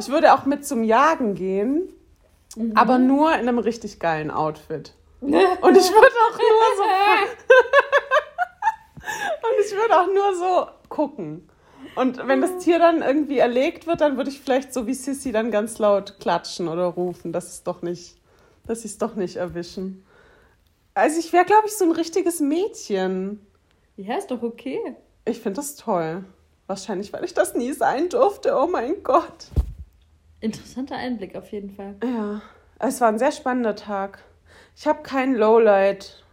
[0.00, 1.88] Ich würde auch mit zum Jagen gehen,
[2.74, 4.94] aber nur in einem richtig geilen Outfit.
[5.20, 6.82] Und ich würde auch nur so.
[9.48, 11.48] Und ich würde auch nur so gucken.
[11.94, 15.32] Und wenn das Tier dann irgendwie erlegt wird, dann würde ich vielleicht so wie Sissy
[15.32, 18.16] dann ganz laut klatschen oder rufen, dass es doch nicht,
[18.66, 20.04] dass sie es doch nicht erwischen.
[20.94, 23.44] Also ich wäre, glaube ich, so ein richtiges Mädchen.
[23.96, 24.78] Ja, ist doch okay.
[25.24, 26.24] Ich finde das toll.
[26.66, 28.56] Wahrscheinlich, weil ich das nie sein durfte.
[28.56, 29.48] Oh mein Gott.
[30.40, 31.96] Interessanter Einblick auf jeden Fall.
[32.02, 32.40] Ja,
[32.78, 34.20] es war ein sehr spannender Tag.
[34.76, 36.24] Ich habe kein Lowlight.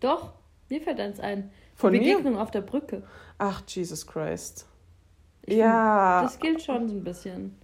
[0.00, 0.32] Doch,
[0.68, 1.50] mir fällt eins ein.
[1.50, 2.00] Die Von mir?
[2.00, 3.02] Begegnung auf der Brücke.
[3.38, 4.66] Ach, Jesus Christ.
[5.46, 6.18] Ich Ja.
[6.20, 7.56] find, Das gilt schon so ein bisschen.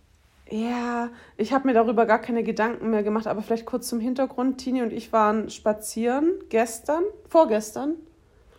[0.49, 4.59] Ja, ich habe mir darüber gar keine Gedanken mehr gemacht, aber vielleicht kurz zum Hintergrund.
[4.59, 7.97] Tini und ich waren spazieren gestern, vorgestern,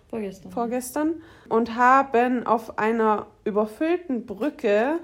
[0.09, 0.51] Vorgestern.
[0.51, 4.99] vorgestern und haben auf einer überfüllten Brücke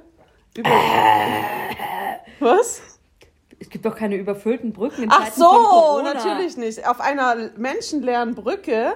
[0.57, 0.69] über.
[2.39, 2.81] Was?
[3.63, 6.13] es gibt doch keine überfüllten Brücken in Ach Zeiten so, von Corona.
[6.13, 6.85] natürlich nicht.
[6.85, 8.93] Auf einer menschenleeren Brücke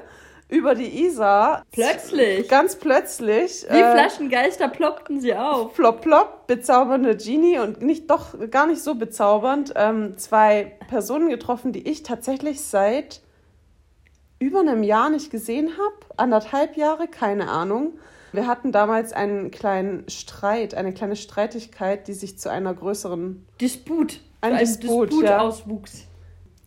[0.49, 1.63] über die Isar.
[1.71, 2.47] Plötzlich.
[2.49, 3.65] Ganz plötzlich.
[3.69, 5.73] Wie äh, Flaschengeister ploppten sie auf.
[5.73, 9.73] Plop, plop, bezaubernde Genie und nicht doch gar nicht so bezaubernd.
[9.75, 13.21] Ähm, zwei Personen getroffen, die ich tatsächlich seit
[14.39, 16.13] über einem Jahr nicht gesehen habe.
[16.17, 17.99] Anderthalb Jahre, keine Ahnung.
[18.37, 23.43] Wir hatten damals einen kleinen Streit, eine kleine Streitigkeit, die sich zu einer größeren.
[23.59, 24.19] Disput.
[24.41, 25.39] Ein Zu Disput, Disput ja.
[25.39, 26.05] auswuchs.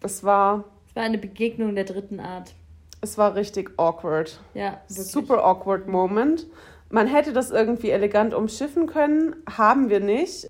[0.02, 2.54] Es war, Es war eine Begegnung der dritten Art.
[3.02, 4.40] es war richtig awkward.
[4.52, 5.06] Ja, wirklich.
[5.06, 6.48] Super awkward Moment.
[6.88, 10.48] Man hätte das irgendwie elegant umschiffen können, haben wir nicht.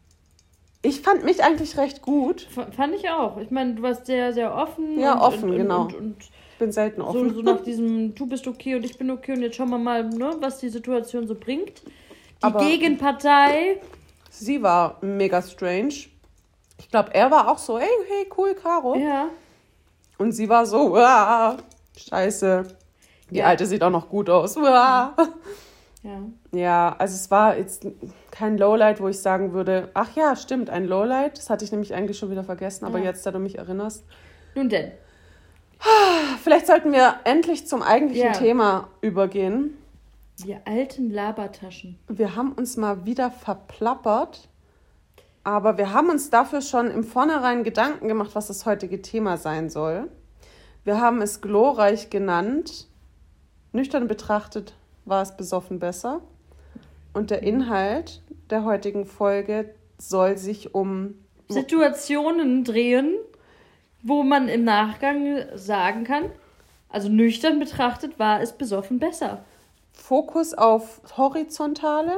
[0.82, 2.46] Ich fand mich eigentlich recht gut.
[2.56, 3.38] F fand ich auch.
[3.38, 4.98] Ich meine, du warst sehr, sehr offen.
[4.98, 5.82] Ja, und, offen, und, genau.
[5.82, 6.16] Und, und
[6.52, 7.34] Ich bin selten so, offen.
[7.34, 10.04] so nach diesem, du bist okay und ich bin okay und jetzt schauen wir mal,
[10.08, 11.82] ne, was die Situation so bringt.
[11.84, 11.90] Die
[12.42, 13.80] Aber- Gegenpartei.
[14.30, 15.94] Sie war mega strange.
[16.78, 18.94] Ich glaube, er war auch so, hey, hey, cool, Caro.
[18.96, 19.28] Ja.
[20.16, 21.56] Und sie war so, ah,
[21.96, 22.64] scheiße.
[23.30, 23.46] Die Ja.
[23.46, 24.56] Alte sieht auch noch gut aus.
[24.62, 25.14] Ah.
[26.02, 26.22] Ja.
[26.58, 27.86] Ja, also es war jetzt
[28.30, 31.36] kein Lowlight, wo ich sagen würde, ach ja, stimmt, ein Lowlight.
[31.38, 33.04] Das hatte ich nämlich eigentlich schon wieder vergessen, aber Ja.
[33.06, 34.04] jetzt, da du mich erinnerst.
[34.54, 34.92] Nun denn.
[36.42, 38.32] Vielleicht sollten wir endlich zum eigentlichen Ja.
[38.32, 39.76] Thema übergehen.
[40.42, 41.98] Wir alten Labertaschen.
[42.08, 44.48] Wir haben uns mal wieder verplappert,
[45.44, 49.70] aber wir haben uns dafür schon im Vornherein Gedanken gemacht, was das heutige Thema sein
[49.70, 50.08] soll.
[50.84, 52.88] Wir haben es glorreich genannt.
[53.72, 56.20] Nüchtern betrachtet war es besoffen besser.
[57.12, 61.14] Und der Inhalt der heutigen Folge soll sich um
[61.48, 63.16] Situationen drehen,
[64.02, 66.30] wo man im Nachgang sagen kann,
[66.88, 69.44] also nüchtern betrachtet war es besoffen besser.
[69.92, 72.12] Fokus auf Horizontale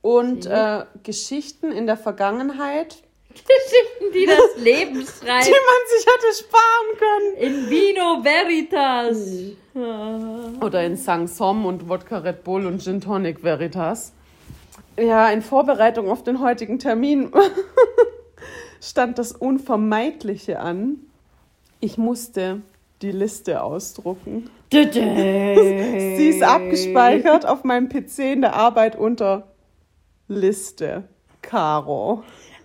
[0.00, 3.02] und äh, Geschichten in der Vergangenheit,
[3.46, 5.26] Geschichten, die das Leben die schreibt.
[5.26, 7.36] man sich hätte sparen können.
[7.36, 9.56] In Vino Veritas.
[9.74, 10.62] Mhm.
[10.62, 14.12] Oder in Sang-Som und Wodka Red Bull und Gin Tonic Veritas.
[14.98, 17.32] Ja, in Vorbereitung auf den heutigen Termin
[18.80, 20.96] stand das Unvermeidliche an.
[21.80, 22.60] Ich musste
[23.00, 24.50] die Liste ausdrucken.
[24.72, 29.48] Sie ist abgespeichert auf meinem PC in der Arbeit unter
[30.28, 31.04] Liste.
[31.42, 32.22] Caro.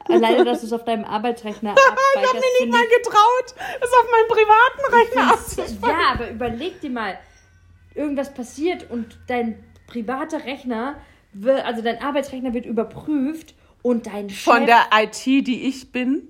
[0.09, 3.89] Alleine, dass du es auf deinem Arbeitsrechner Ich habe abspeicherst, mir nicht mal getraut, es
[3.93, 5.31] auf meinem privaten Rechner ich.
[5.31, 5.99] abzuspeichern.
[5.99, 7.17] Ja, aber überleg dir mal,
[7.95, 10.95] irgendwas passiert und dein privater Rechner,
[11.33, 14.43] wird, also dein Arbeitsrechner wird überprüft und dein Chef...
[14.43, 16.27] Von der IT, die ich bin.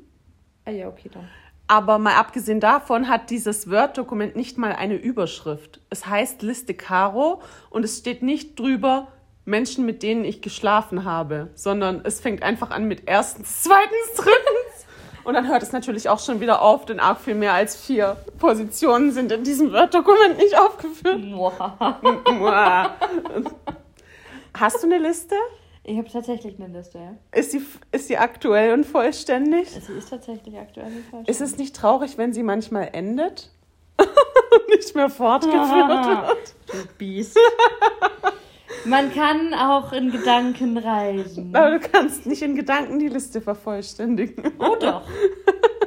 [0.65, 1.27] Ah ja, okay, dann.
[1.67, 5.81] Aber mal abgesehen davon hat dieses Word-Dokument nicht mal eine Überschrift.
[5.89, 9.11] Es heißt Liste Caro und es steht nicht drüber
[9.47, 14.85] Menschen, mit denen ich geschlafen habe, sondern es fängt einfach an mit erstens, zweitens, drittens.
[15.23, 18.17] Und dann hört es natürlich auch schon wieder auf, denn arg viel mehr als vier
[18.39, 21.21] Positionen sind in diesem Word-Dokument nicht aufgeführt.
[24.53, 25.35] Hast du eine Liste?
[25.83, 27.13] Ich habe tatsächlich eine Liste, ja.
[27.31, 29.69] Ist sie, ist sie aktuell und vollständig?
[29.69, 31.29] Sie ist tatsächlich aktuell nicht falsch.
[31.29, 33.51] Ist es nicht traurig, wenn sie manchmal endet?
[33.97, 36.55] und nicht mehr fortgeführt wird?
[36.67, 37.39] Du Biest.
[38.85, 41.55] Man kann auch in Gedanken reisen.
[41.55, 44.53] Aber du kannst nicht in Gedanken die Liste vervollständigen.
[44.59, 45.03] Oh doch.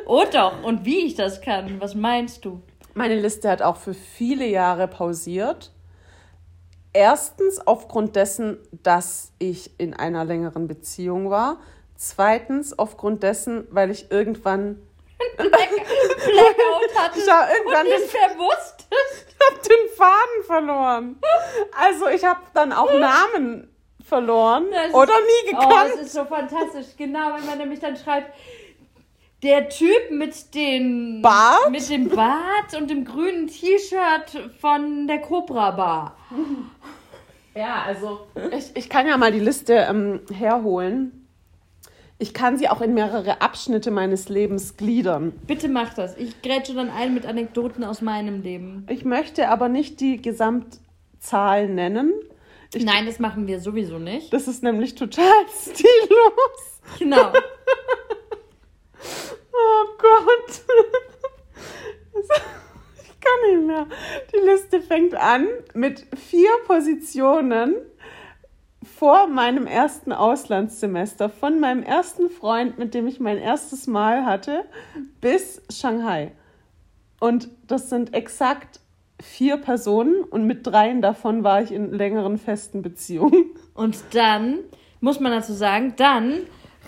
[0.06, 2.60] Oh doch, und wie ich das kann, was meinst du?
[2.94, 5.70] Meine Liste hat auch für viele Jahre pausiert.
[6.92, 11.58] Erstens aufgrund dessen, dass ich in einer längeren Beziehung war.
[11.94, 14.80] Zweitens aufgrund dessen, weil ich irgendwann
[15.36, 18.79] Blackout hatte Ich irgendwann und nicht mehr wusste.
[18.90, 21.16] Hab den Faden verloren.
[21.78, 23.68] Also ich habe dann auch Namen
[24.06, 25.90] verloren Das ist- oder nie Oh, gekannt.
[25.94, 26.86] das ist so fantastisch.
[26.96, 28.34] Genau, wenn man nämlich dann schreibt,
[29.42, 31.70] der Typ mit den Bart?
[31.70, 36.16] mit dem Bart und dem grünen T-Shirt von der Cobra Bar.
[37.54, 41.19] Ja, also ich, ich kann ja mal die Liste ähm, herholen.
[42.22, 45.32] Ich kann sie auch in mehrere Abschnitte meines Lebens gliedern.
[45.46, 46.18] Bitte mach das.
[46.18, 48.86] Ich grätsche dann ein mit Anekdoten aus meinem Leben.
[48.90, 52.12] Ich möchte aber nicht die Gesamtzahl nennen.
[52.74, 54.30] Ich, Nein, das machen wir sowieso nicht.
[54.34, 55.24] Das ist nämlich total
[55.62, 56.80] stillos.
[56.98, 57.32] Genau.
[59.52, 60.60] Oh Gott.
[63.02, 63.86] Ich kann nicht mehr.
[64.32, 67.74] Die Liste fängt an mit vier Positionen
[69.00, 74.66] vor meinem ersten Auslandssemester, von meinem ersten Freund, mit dem ich mein erstes Mal hatte,
[75.22, 76.32] bis Shanghai.
[77.18, 78.78] Und das sind exakt
[79.18, 83.46] vier Personen und mit dreien davon war ich in längeren festen Beziehungen.
[83.72, 84.58] Und dann
[85.00, 86.40] muss man dazu sagen, dann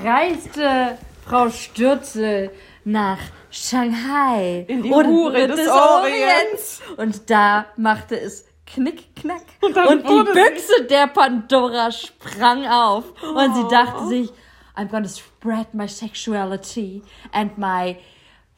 [0.05, 2.51] reiste Frau Stürzel
[2.85, 3.21] nach
[3.51, 4.67] Shanghai.
[4.69, 6.83] In die Hure des Orients.
[6.99, 9.43] Und da machte es knick, knack.
[9.61, 13.05] Und, dann die Büchse der Pandora sprang auf.
[13.23, 14.31] Und sie dachte sich,
[14.77, 17.97] I'm gonna spread my sexuality and my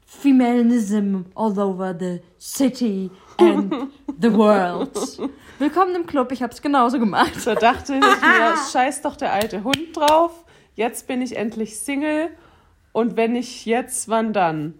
[0.06, 3.90] femanism all over the city and
[4.20, 4.96] the world.
[5.58, 7.32] Willkommen im Club, ich hab's genauso gemacht.
[7.44, 10.44] Da dachte ich mir, scheiß doch der alte Hund drauf.
[10.74, 12.30] Jetzt bin ich endlich Single.
[12.94, 14.74] Und wenn nicht jetzt, wann dann?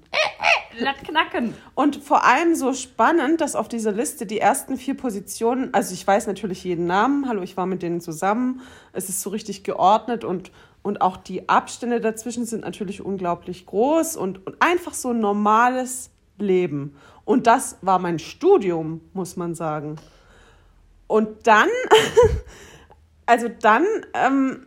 [0.79, 1.53] Lass knacken.
[1.75, 6.07] Und vor allem so spannend, dass auf dieser Liste die ersten vier Positionen, also ich
[6.07, 8.61] weiß natürlich jeden Namen, hallo, ich war mit denen zusammen,
[8.93, 14.17] es ist so richtig geordnet und, und auch die Abstände dazwischen sind natürlich unglaublich groß
[14.17, 16.97] und, und einfach so ein normales Leben.
[17.25, 19.97] Und das war mein Studium, muss man sagen.
[21.09, 21.69] Und dann,
[23.27, 24.67] also dann, ähm,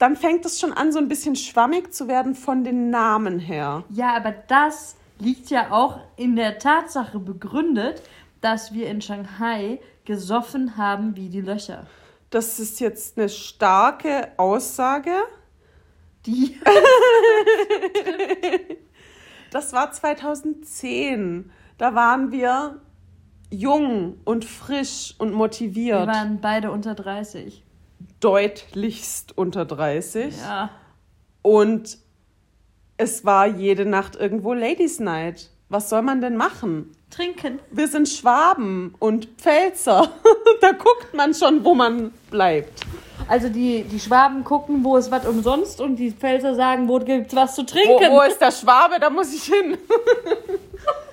[0.00, 3.84] dann fängt es schon an, so ein bisschen schwammig zu werden von den Namen her.
[3.90, 8.02] Ja, aber das liegt ja auch in der Tatsache begründet,
[8.40, 11.86] dass wir in Shanghai gesoffen haben wie die Löcher.
[12.30, 15.12] Das ist jetzt eine starke Aussage.
[16.24, 16.58] Die
[19.50, 21.50] Das war 2010.
[21.76, 22.80] Da waren wir
[23.50, 26.06] jung und frisch und wir motiviert.
[26.06, 27.64] waren beide unter 30.
[28.20, 30.36] Deutlichst unter 30.
[30.38, 30.70] Ja.
[31.42, 31.98] Und
[32.96, 35.50] es war jede Nacht irgendwo Ladies Night.
[35.68, 36.92] Was soll man denn machen?
[37.10, 37.60] Trinken.
[37.70, 40.10] Wir sind Schwaben und Pfälzer.
[40.60, 42.80] da guckt man schon, wo man bleibt.
[43.28, 47.34] Also die, die Schwaben gucken, wo ist was umsonst und die Pfälzer sagen, wo gibt's
[47.34, 48.10] was zu Wo, trinken.
[48.10, 48.98] wo ist der Schwabe?
[49.00, 49.78] Da muss ich hin.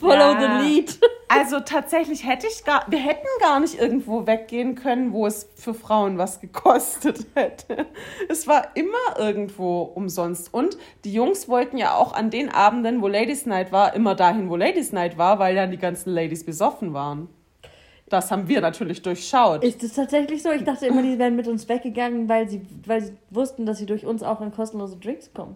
[0.00, 0.60] Follow Ja.
[0.62, 0.98] the lead.
[1.32, 5.74] Also tatsächlich hätte ich gar, wir hätten gar nicht irgendwo weggehen können, wo es für
[5.74, 7.86] Frauen was gekostet hätte.
[8.28, 10.52] Es war immer irgendwo umsonst.
[10.52, 14.50] Und die Jungs wollten ja auch an den Abenden, wo Ladies Night war, immer dahin,
[14.50, 17.28] wo Ladies Night war, weil dann die ganzen Ladies besoffen waren.
[18.08, 19.62] Das haben wir natürlich durchschaut.
[19.62, 20.50] Ist das tatsächlich so?
[20.50, 23.86] Ich dachte immer, die wären mit uns weggegangen, weil sie, weil sie wussten, dass sie
[23.86, 25.54] durch uns auch an kostenlose Drinks kommen.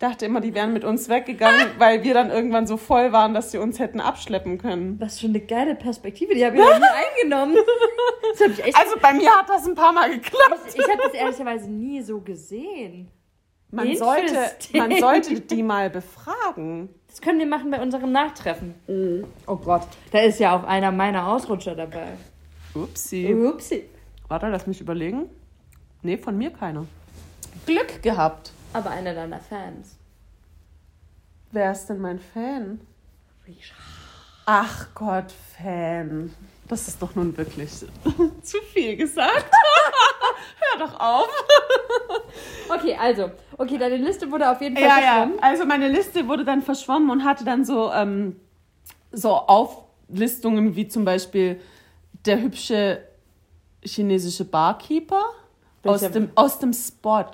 [0.00, 3.34] Ich dachte immer, die wären mit uns weggegangen, weil wir dann irgendwann so voll waren,
[3.34, 4.98] dass sie uns hätten abschleppen können.
[4.98, 6.84] Was für eine geile Perspektive, die habe ich noch nie
[7.20, 7.54] eingenommen.
[8.38, 10.74] Das ich Also bei mir hat das ein paar Mal geklappt.
[10.74, 13.08] Ich habe das ehrlicherweise nie so gesehen.
[13.70, 14.38] Man sollte,
[14.72, 16.88] man sollte die mal befragen.
[17.06, 19.26] Das können wir machen bei unserem Nachtreffen.
[19.46, 22.06] Oh Gott, da ist ja auch einer meiner Ausrutscher dabei.
[22.74, 23.34] Upsi.
[23.34, 23.84] Upsi.
[24.28, 25.28] Warte, lass mich überlegen.
[26.00, 26.86] Nee, von mir keiner.
[27.66, 28.52] Glück gehabt.
[28.72, 29.96] Aber einer deiner Fans.
[31.52, 32.80] Wer ist denn mein Fan?
[34.46, 36.32] Ach Gott, Fan.
[36.68, 37.70] Das ist doch nun wirklich
[38.42, 39.50] zu viel gesagt.
[40.78, 41.28] Hör doch auf.
[42.72, 43.32] Okay, also.
[43.58, 45.02] Okay, deine Liste wurde auf jeden Fall Ja, ja.
[45.14, 45.42] verschwommen.
[45.42, 48.36] Also meine Liste wurde dann verschwommen und hatte dann so, ähm,
[49.10, 51.60] so Auflistungen wie zum Beispiel
[52.24, 53.04] der hübsche
[53.82, 55.24] chinesische Barkeeper
[55.84, 57.24] aus dem, aus dem Spot.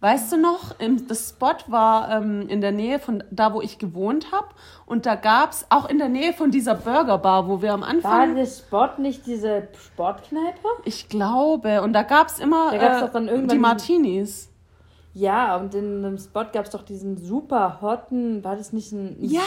[0.00, 0.74] Weißt du noch,
[1.08, 4.48] das Spot war ähm, in der Nähe von da, wo ich gewohnt habe.
[4.84, 7.88] Und da gab es auch in der Nähe von dieser Burgerbar, wo wir am War
[7.88, 8.34] Anfang.
[8.34, 10.68] der Spot nicht diese Sportkneipe?
[10.84, 11.80] Ich glaube.
[11.80, 14.50] Und da gab es immer Da gab's äh, dann irgendwann die Martinis.
[15.16, 19.16] Ja, und in einem Spot gab es doch diesen super hotten, war das nicht ein
[19.20, 19.42] Ja.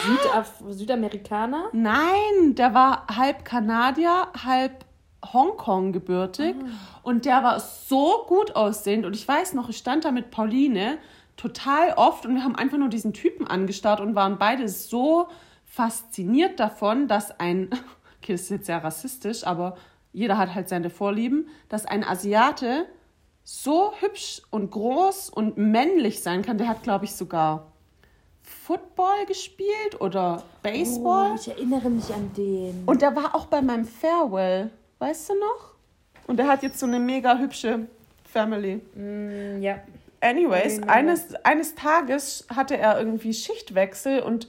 [0.69, 1.65] Südamerikaner?
[1.73, 4.85] Nein, der war halb Kanadier, halb
[5.33, 6.55] Hongkong gebürtig.
[7.03, 9.05] Und der war so gut aussehend.
[9.05, 10.97] Und ich weiß noch, ich stand da mit Pauline
[11.37, 15.27] total oft und wir haben einfach nur diesen Typen angestarrt und waren beide so
[15.65, 17.69] fasziniert davon, dass ein,
[18.21, 19.77] okay, das ist jetzt sehr rassistisch, aber
[20.11, 22.87] jeder hat halt seine Vorlieben, dass ein Asiate
[23.43, 26.57] so hübsch und groß und männlich sein kann.
[26.57, 27.71] Der hat, glaube ich, sogar
[28.41, 31.31] Football gespielt oder Baseball.
[31.31, 32.83] Oh, ich erinnere mich an den.
[32.85, 35.73] Und der war auch bei meinem Farewell, weißt du noch?
[36.27, 37.87] Und der hat jetzt so eine mega hübsche
[38.31, 38.81] Family.
[38.95, 39.79] Mm, ja.
[40.19, 44.47] Anyways, eines, eines Tages hatte er irgendwie Schichtwechsel und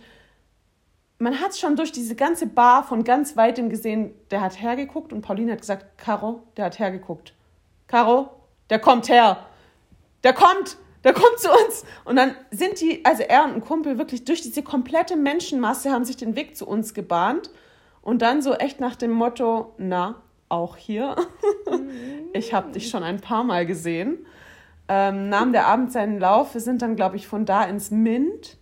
[1.19, 5.21] man hat schon durch diese ganze Bar von ganz weitem gesehen, der hat hergeguckt und
[5.21, 7.35] Pauline hat gesagt, Caro, der hat hergeguckt.
[7.87, 8.31] Caro,
[8.71, 9.47] der kommt her.
[10.23, 11.85] Der kommt, der kommt zu uns.
[12.05, 16.05] Und dann sind die, also er und ein Kumpel wirklich durch diese komplette Menschenmasse haben
[16.05, 17.51] sich den Weg zu uns gebahnt.
[18.01, 21.17] Und dann so echt nach dem Motto, na, auch hier.
[22.33, 24.27] ich habe dich schon ein paar Mal gesehen.
[24.89, 26.55] Ähm, nahm der Abend seinen Lauf.
[26.55, 28.57] Wir sind dann, glaube ich, von da ins Mint.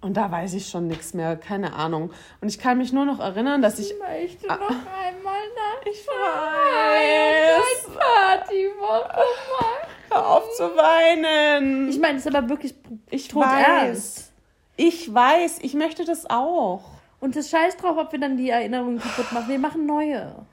[0.00, 2.12] Und da weiß ich schon nichts mehr, keine Ahnung.
[2.42, 3.90] Und ich kann mich nur noch erinnern, dass ich.
[3.92, 7.88] Ich möchte noch einmal nach Ich weiß.
[7.96, 9.88] Partywoche machen.
[10.10, 11.88] Hör auf zu weinen.
[11.88, 12.74] Ich meine, es ist aber wirklich
[13.10, 13.66] Ich tot weiß.
[13.66, 14.32] ernst.
[14.76, 16.82] Ich weiß, ich möchte das auch.
[17.24, 19.48] Und das scheiß drauf, ob wir dann die Erinnerungen kaputt machen.
[19.48, 20.44] Wir machen neue.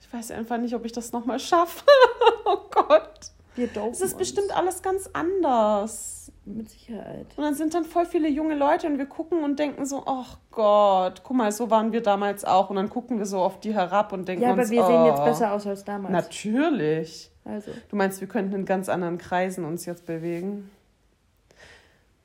[0.00, 1.84] Ich weiß einfach nicht, ob ich das nochmal schaffe.
[2.44, 3.30] oh Gott.
[3.54, 4.14] Wir Es ist uns.
[4.14, 6.32] bestimmt alles ganz anders.
[6.44, 7.28] Mit Sicherheit.
[7.36, 10.38] Und dann sind dann voll viele junge Leute und wir gucken und denken so, ach
[10.50, 12.70] Gott, guck mal, so waren wir damals auch.
[12.70, 14.86] Und dann gucken wir so auf die herab und denken Ja, aber uns, wir oh,
[14.88, 16.12] sehen jetzt besser aus als damals.
[16.12, 17.30] Natürlich.
[17.44, 17.70] Also.
[17.88, 20.72] Du meinst, wir könnten in ganz anderen Kreisen uns jetzt bewegen?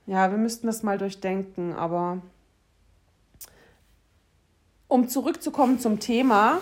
[0.07, 2.23] Ja, wir müssten das mal durchdenken, aber
[4.89, 6.59] um zurückzukommen zum Thema,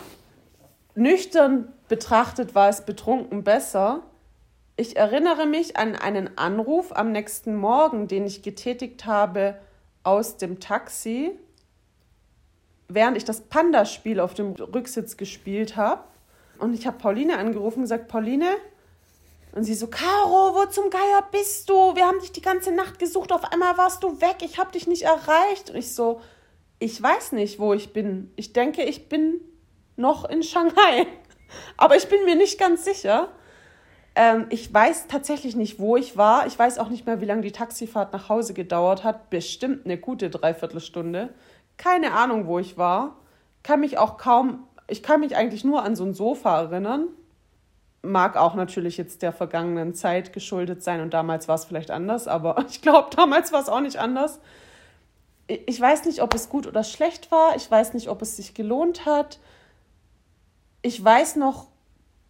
[0.93, 4.03] nüchtern betrachtet war es betrunken besser.
[4.75, 9.57] Ich erinnere mich an einen Anruf am nächsten Morgen, den ich getätigt habe
[10.03, 11.31] aus dem Taxi,
[12.89, 16.03] während ich das Panda-Spiel auf dem Rücksitz gespielt habe.
[16.59, 18.49] Und ich habe Pauline angerufen und gesagt, Pauline,
[19.53, 21.95] und sie so, Caro, wo zum Geier bist du?
[21.95, 24.85] Wir haben dich die ganze Nacht gesucht, auf einmal warst du weg, ich habe dich
[24.85, 25.69] nicht erreicht.
[25.69, 26.21] Und ich so,
[26.79, 28.31] ich weiß nicht, wo ich bin.
[28.35, 29.41] Ich denke, ich bin
[29.95, 31.07] noch in Shanghai.
[31.77, 33.29] Aber ich bin mir nicht ganz sicher.
[34.15, 36.47] Ähm, ich weiß tatsächlich nicht, wo ich war.
[36.47, 39.29] Ich weiß auch nicht mehr, wie lange die Taxifahrt nach Hause gedauert hat.
[39.29, 41.29] Bestimmt eine gute Dreiviertelstunde.
[41.77, 43.17] Keine Ahnung, wo ich war.
[43.63, 47.07] Kann mich auch kaum, ich kann mich eigentlich nur an so ein Sofa erinnern.
[48.01, 52.27] Mag auch natürlich jetzt der vergangenen Zeit geschuldet sein und damals war es vielleicht anders,
[52.27, 54.39] aber ich glaube, damals war es auch nicht anders.
[55.47, 57.55] Ich weiß nicht, ob es gut oder schlecht war.
[57.55, 59.39] Ich weiß nicht, ob es sich gelohnt hat.
[60.81, 61.67] Ich weiß noch,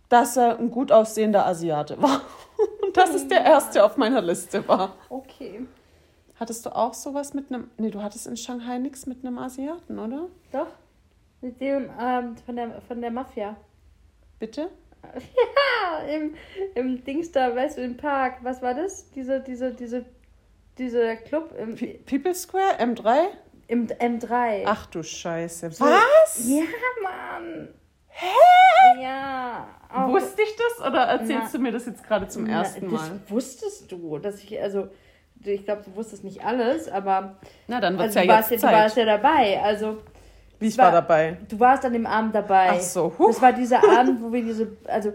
[0.10, 2.22] dass er ein gut aussehender Asiate war.
[2.84, 4.96] Und dass es der erste auf meiner Liste war.
[5.10, 5.66] Okay.
[6.40, 7.70] Hattest du auch sowas mit einem.
[7.78, 10.28] Nee, du hattest in Shanghai nichts mit einem Asiaten, oder?
[10.52, 10.68] Doch.
[11.42, 13.56] Mit dem ähm, von, der, von der Mafia.
[14.40, 14.70] Bitte?
[15.90, 16.36] Ja, im,
[16.76, 18.40] im Dings da, weißt du, im Park.
[18.44, 19.10] Was war das?
[19.12, 20.04] Diese, diese, diese,
[20.78, 22.80] dieser Club im, P People Square?
[22.80, 23.16] M3?
[23.70, 24.64] im M3.
[24.66, 25.72] Ach du Scheiße.
[25.72, 26.40] So- Was?
[26.48, 26.64] Ja,
[27.04, 27.68] Mann.
[28.08, 29.02] Hä?
[29.02, 29.68] Ja.
[29.94, 32.88] auch- Wusste ich das oder erzählst Na- du mir das jetzt gerade zum Na, ersten
[32.90, 32.94] Mal?
[33.24, 34.88] Das wusstest du, dass ich, also,
[35.44, 37.36] ich glaube, du wusstest nicht alles, aber
[37.68, 38.84] Na, dann wird's also, ja du, warst jetzt ja, du Zeit.
[38.84, 39.62] warst ja dabei.
[39.62, 39.98] Also,
[40.60, 41.38] Wie ich war- war dabei.
[41.50, 42.70] du warst an dem Abend dabei.
[42.72, 43.28] Ach so, huh.
[43.28, 45.14] Das war dieser Abend, wo wir diese, also,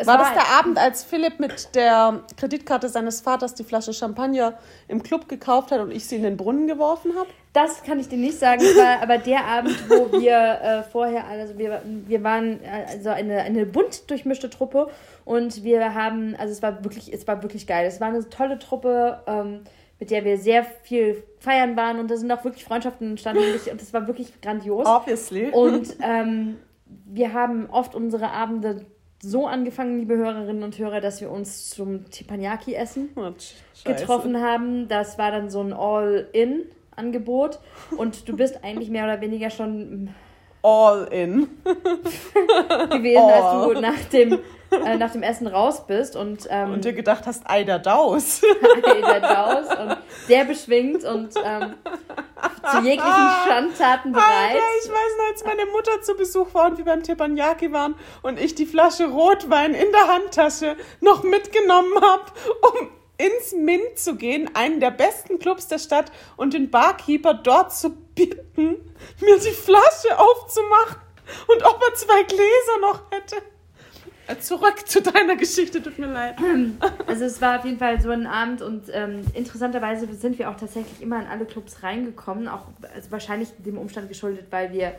[0.00, 4.54] es War das der Abend, als Philipp mit der Kreditkarte seines Vaters die Flasche Champagner
[4.88, 7.28] im Club gekauft hat und ich sie in den Brunnen geworfen habe?
[7.52, 8.62] Das kann ich dir nicht sagen.
[8.62, 13.42] Es war aber der Abend, wo wir äh, vorher, also wir, wir waren also eine,
[13.42, 14.88] eine bunt durchmischte Truppe
[15.26, 17.86] und wir haben, also es war wirklich, es war wirklich geil.
[17.86, 19.64] Es war eine tolle Truppe, ähm,
[19.98, 23.82] mit der wir sehr viel feiern waren und da sind auch wirklich Freundschaften entstanden und
[23.82, 24.86] es war wirklich grandios.
[24.86, 25.50] Obviously.
[25.50, 28.86] Und ähm, wir haben oft unsere Abende
[29.22, 33.30] so angefangen, liebe Hörerinnen und Hörer, dass wir uns zum Teppanyaki essen Oh,
[33.84, 34.88] getroffen haben.
[34.88, 37.60] Das war dann so ein All-In-Angebot.
[37.96, 40.14] Und du bist eigentlich mehr oder weniger schon
[40.62, 41.48] All in.
[42.90, 44.38] gewesen, als du nach dem,
[44.70, 48.42] äh, nach dem Essen raus bist und, ähm, Und dir gedacht hast, Eider Daus.
[48.84, 49.96] der Daus und
[50.26, 51.74] sehr beschwingt und ähm,
[52.70, 54.26] zu jeglichen Schandtaten bereit.
[54.28, 57.94] Alter, ich weiß noch, als meine Mutter zu Besuch war und wir beim Teppanyaki waren
[58.22, 62.24] und ich die Flasche Rotwein in der Handtasche noch mitgenommen habe,
[62.62, 62.88] um
[63.20, 67.90] ins Mint zu gehen, einen der besten Clubs der Stadt, und den Barkeeper dort zu
[67.90, 68.76] bitten,
[69.20, 71.00] mir die Flasche aufzumachen
[71.46, 73.36] und ob er zwei Gläser noch hätte.
[74.26, 76.36] Äh, Zurück zu deiner Geschichte, tut mir leid.
[77.06, 80.56] Also es war auf jeden Fall so ein Abend und ähm, interessanterweise sind wir auch
[80.56, 84.98] tatsächlich immer in alle Clubs reingekommen, auch also wahrscheinlich dem Umstand geschuldet, weil wir äh,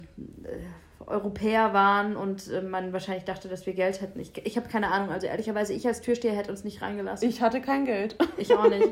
[1.12, 4.20] Europäer waren und äh, man wahrscheinlich dachte, dass wir Geld hätten.
[4.20, 7.28] Ich, ich habe keine Ahnung, also ehrlicherweise, ich als Türsteher hätte uns nicht reingelassen.
[7.28, 8.16] Ich hatte kein Geld.
[8.38, 8.88] Ich auch nicht.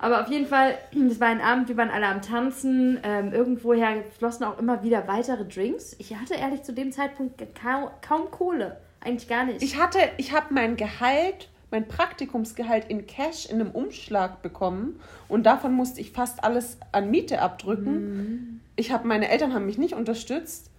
[0.00, 2.98] Aber auf jeden Fall, es war ein Abend, wir waren alle am Tanzen.
[3.04, 5.94] Ähm, irgendwoher flossen auch immer wieder weitere Drinks.
[5.98, 8.78] Ich hatte ehrlich zu dem Zeitpunkt kaum, kaum Kohle.
[9.00, 9.62] Eigentlich gar nicht.
[9.62, 14.98] Ich hatte, ich habe mein Gehalt, mein Praktikumsgehalt in Cash in einem Umschlag bekommen
[15.28, 18.60] und davon musste ich fast alles an Miete abdrücken.
[18.74, 20.70] Ich habe, meine Eltern haben mich nicht unterstützt.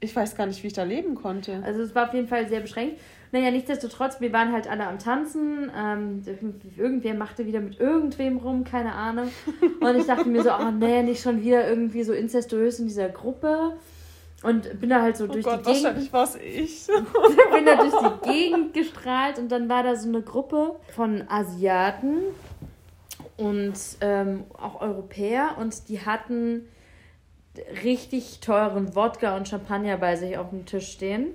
[0.00, 1.62] Ich weiß gar nicht, wie ich da leben konnte.
[1.64, 2.98] Also es war auf jeden Fall sehr beschränkt.
[3.32, 5.70] Naja, nichtsdestotrotz, wir waren halt alle am Tanzen.
[5.78, 6.22] Ähm,
[6.76, 9.28] irgendwer machte wieder mit irgendwem rum, keine Ahnung.
[9.80, 13.08] Und ich dachte mir so, oh nee, nicht schon wieder irgendwie so incestuös in dieser
[13.10, 13.74] Gruppe.
[14.42, 15.84] Und bin da halt so Oh durch Gott, die Gegend.
[15.84, 16.86] wahrscheinlich war es ich.
[17.54, 22.16] bin da durch die Gegend gestrahlt und dann war da so eine Gruppe von Asiaten
[23.36, 26.66] und ähm, auch Europäer und die hatten
[27.82, 31.28] richtig teuren Wodka und Champagner bei sich auf dem Tisch stehen.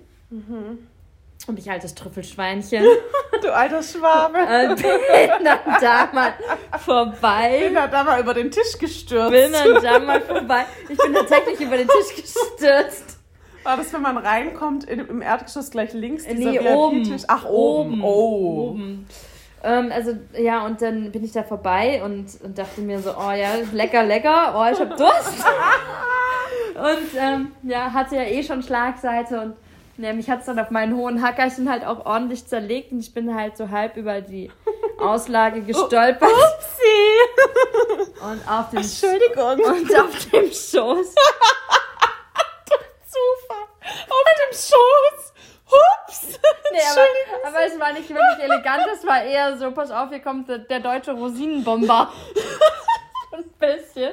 [1.47, 2.83] Und ich altes Trüffelschweinchen
[3.41, 4.37] Du alter Schwabe.
[4.49, 6.33] äh, bin dann da mal
[6.79, 7.59] vorbei.
[7.63, 9.31] bin da, da mal über den Tisch gestürzt.
[9.31, 10.65] Bin dann da mal vorbei.
[10.89, 13.17] Ich bin tatsächlich über den Tisch gestürzt.
[13.63, 17.23] War das, wenn man reinkommt, in, im Erdgeschoss gleich links dieser Nee, oben.
[17.27, 18.03] Ach, oben.
[18.03, 18.69] Oh.
[18.71, 19.07] Oben.
[19.65, 23.31] Ähm, also, ja, und dann bin ich da vorbei und, und dachte mir so, oh
[23.31, 25.33] ja, lecker, lecker, oh, ich hab Durst.
[26.75, 29.55] und ähm, ja, hatte ja eh schon Schlagseite und
[29.97, 33.11] ja, mich hat es dann auf meinen hohen Hackerchen halt auch ordentlich zerlegt und ich
[33.11, 34.51] bin halt so halb über die
[34.99, 38.11] Auslage gestolpert Upsi.
[38.21, 39.65] und auf dem, Entschuldigung.
[39.65, 41.15] und auf dem Schoß.
[43.09, 43.65] Zufall.
[43.81, 45.33] Auf dem Schoß.
[46.71, 50.19] Nee, aber, aber es war nicht wirklich elegant, es war eher so, pass auf, hier
[50.19, 52.11] kommt der, der deutsche Rosinenbomber.
[53.31, 54.11] Ein bisschen.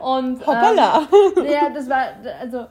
[0.00, 1.06] Und, Hoppala.
[1.36, 2.08] Ähm, ja, das war,
[2.40, 2.66] also,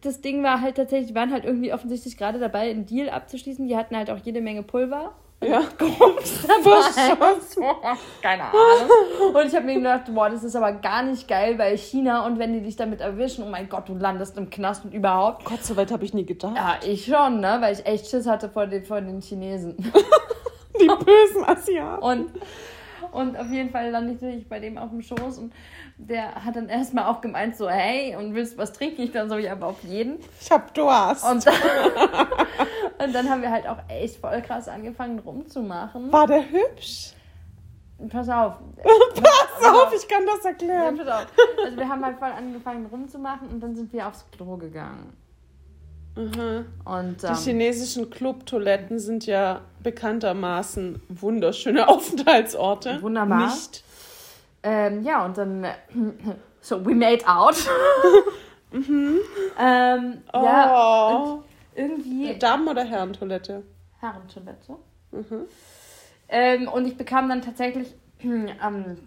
[0.00, 3.66] das Ding war halt tatsächlich, die waren halt irgendwie offensichtlich gerade dabei, einen Deal abzuschließen.
[3.66, 5.14] Die hatten halt auch jede Menge Pulver.
[5.42, 5.62] Ja.
[6.62, 7.56] Verschoss.
[8.22, 9.34] Keine Ahnung.
[9.34, 12.38] Und ich habe mir gedacht, boah, das ist aber gar nicht geil, weil China und
[12.38, 15.46] wenn die dich damit erwischen, oh mein Gott, du landest im Knast und überhaupt.
[15.46, 16.56] Gott, so weit habe ich nie gedacht.
[16.56, 17.56] Ja, ich schon, ne?
[17.60, 19.76] Weil ich echt Schiss hatte vor den, vor den Chinesen.
[20.80, 22.02] Die bösen Asiaten.
[22.02, 22.30] Und,
[23.12, 25.52] und auf jeden Fall landete ich bei dem auf dem Schoß und
[25.96, 29.02] der hat dann erstmal auch gemeint, so, hey, und willst du was trinken?
[29.02, 30.18] Ich dann so, ja, aber auf jeden.
[30.40, 31.24] Ich hab Durst.
[31.24, 31.54] Und dann,
[33.06, 36.12] und dann haben wir halt auch echt voll krass angefangen rumzumachen.
[36.12, 37.12] War der hübsch?
[38.08, 38.54] Pass auf.
[39.14, 40.96] Pass auf, ich kann das Ja, erklären.
[40.96, 41.26] pass auf.
[41.64, 45.12] Also wir haben halt voll angefangen rumzumachen und dann sind wir aufs Klo gegangen.
[46.16, 46.66] Mhm.
[46.84, 53.00] Und Die ähm, chinesischen Clubtoiletten sind ja bekanntermaßen wunderschöne Aufenthaltsorte.
[53.02, 53.46] Wunderbar.
[53.46, 53.84] Nicht.
[54.62, 55.66] Ähm, ja, und dann.
[56.62, 57.56] So, we made out.
[58.72, 59.18] ähm,
[60.34, 61.42] Ja, und Oh.
[61.74, 62.38] irgendwie.
[62.38, 63.62] Damen- oder Herrentoilette?
[63.98, 64.76] Herrentoilette.
[65.10, 65.46] Mhm.
[66.28, 68.98] Ähm, und ich bekam dann tatsächlich ähm,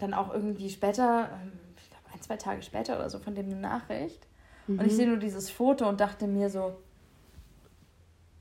[0.00, 3.46] dann auch irgendwie später, ähm, ich glaube ein, zwei Tage später oder so, von dem
[3.46, 4.26] eine Nachricht.
[4.66, 4.86] Und Mhm.
[4.86, 6.74] ich sehe nur dieses Foto und dachte mir so,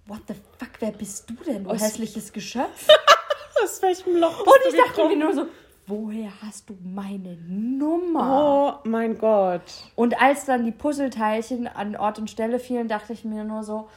[0.08, 2.88] what the fuck, wer bist du denn, du Aus- hässliches Geschöpf?
[3.64, 5.20] Aus welchem Loch bist Und ich dachte mir gekommen?
[5.20, 5.46] nur so,
[5.88, 8.80] woher hast du meine Nummer?
[8.84, 9.62] Oh mein Gott.
[9.96, 13.90] Und als dann die Puzzleteilchen an Ort und Stelle fielen, dachte ich mir nur so,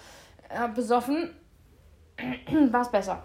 [0.49, 1.31] äh, besoffen
[2.71, 3.25] war es besser.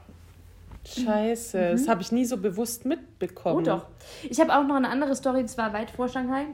[0.84, 3.58] Scheiße, das habe ich nie so bewusst mitbekommen.
[3.58, 3.86] Oh doch.
[4.24, 6.48] Ich habe auch noch eine andere Story, das war weit vor Shanghai.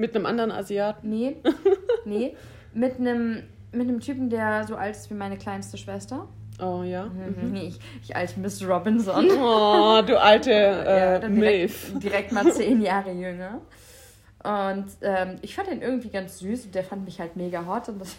[0.00, 1.08] Mit einem anderen Asiaten.
[1.10, 1.36] Nee,
[2.04, 2.34] nee.
[2.72, 3.42] Mit einem
[3.72, 6.26] mit einem Typen, der so alt ist wie meine kleinste Schwester.
[6.60, 7.04] Oh ja.
[7.04, 7.52] Mhm.
[7.52, 9.28] Nee, ich, ich als Miss Robinson.
[9.38, 11.86] Oh, du alte Ja, äh, Milf.
[11.88, 13.60] direkt, direkt mal zehn Jahre jünger.
[14.42, 17.88] Und ähm, ich fand ihn irgendwie ganz süß und der fand mich halt mega hot.
[17.90, 18.16] Und das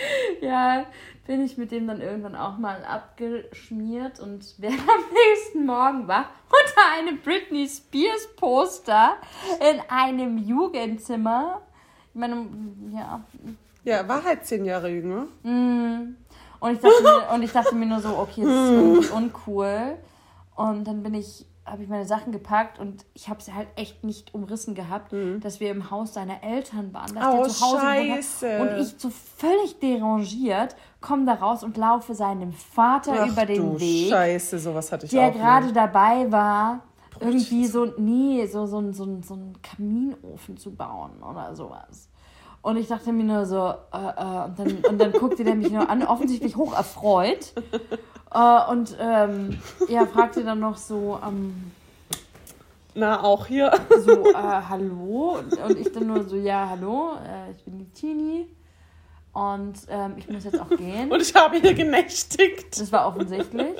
[0.40, 0.86] ja,
[1.26, 6.26] bin ich mit dem dann irgendwann auch mal abgeschmiert und wer am nächsten Morgen war
[6.46, 9.16] unter einem Britney Spears Poster
[9.60, 11.62] in einem Jugendzimmer.
[12.12, 12.46] Ich meine,
[12.92, 13.22] ja,
[13.84, 15.26] Ja, war halt zehn Jahre jünger.
[16.60, 19.96] Und ich dachte mir, und ich dachte mir nur so, okay, das ist irgendwie uncool.
[20.54, 24.04] Und dann bin ich, habe ich meine Sachen gepackt und ich habe sie halt echt
[24.04, 27.14] nicht umrissen gehabt, dass wir im Haus seiner Eltern waren.
[27.14, 27.38] Dass Mhm.
[27.38, 28.60] Oh, der zu Hause scheiße.
[28.60, 33.78] Und ich so völlig derangiert komme da raus und laufe seinem Vater Ach über den
[33.78, 34.08] Weg.
[34.10, 36.80] Scheiße, sowas hatte ich der gerade dabei war,
[37.20, 42.08] irgendwie so, nee, so, so, so, so, so einen Kaminofen zu bauen oder sowas.
[42.62, 45.70] Und ich dachte mir nur so, äh, äh, und, dann, und dann guckte der mich
[45.70, 47.52] nur an, offensichtlich hoch erfreut.
[48.32, 51.72] Äh, und ähm, ja, fragte dann noch so, ähm,
[52.94, 53.72] Na, auch hier.
[54.04, 54.32] so, äh,
[54.68, 55.38] hallo?
[55.38, 58.46] Und, ich dann nur so, ja, hallo, äh, ich bin die Tini.
[59.32, 61.10] Und ähm, ich muss jetzt auch gehen.
[61.10, 62.78] Und ich habe hier genächtigt.
[62.78, 63.76] Das war offensichtlich.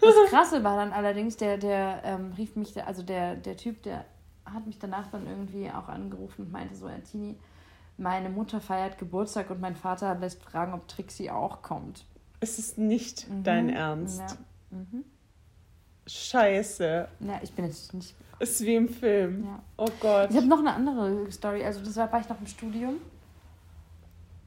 [0.00, 4.06] Das Krasse war dann allerdings, der, der ähm, rief mich, also der, der Typ, der
[4.46, 7.36] hat mich danach dann irgendwie auch angerufen und meinte so, Tini,
[7.98, 12.06] meine Mutter feiert Geburtstag und mein Vater lässt fragen, ob Trixie auch kommt.
[12.44, 14.36] Es ist nicht dein Ernst.
[14.68, 14.86] Mhm.
[14.92, 15.00] Ja.
[16.06, 17.08] Scheiße.
[17.20, 18.14] ja, ich bin jetzt nicht.
[18.38, 19.44] Ist wie im Film.
[19.44, 19.62] Ja.
[19.78, 20.28] Oh Gott.
[20.30, 21.64] Ich habe noch eine andere Story.
[21.64, 22.96] Also, das war, war ich noch im Studium.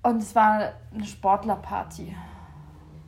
[0.03, 2.15] Und es war eine Sportlerparty.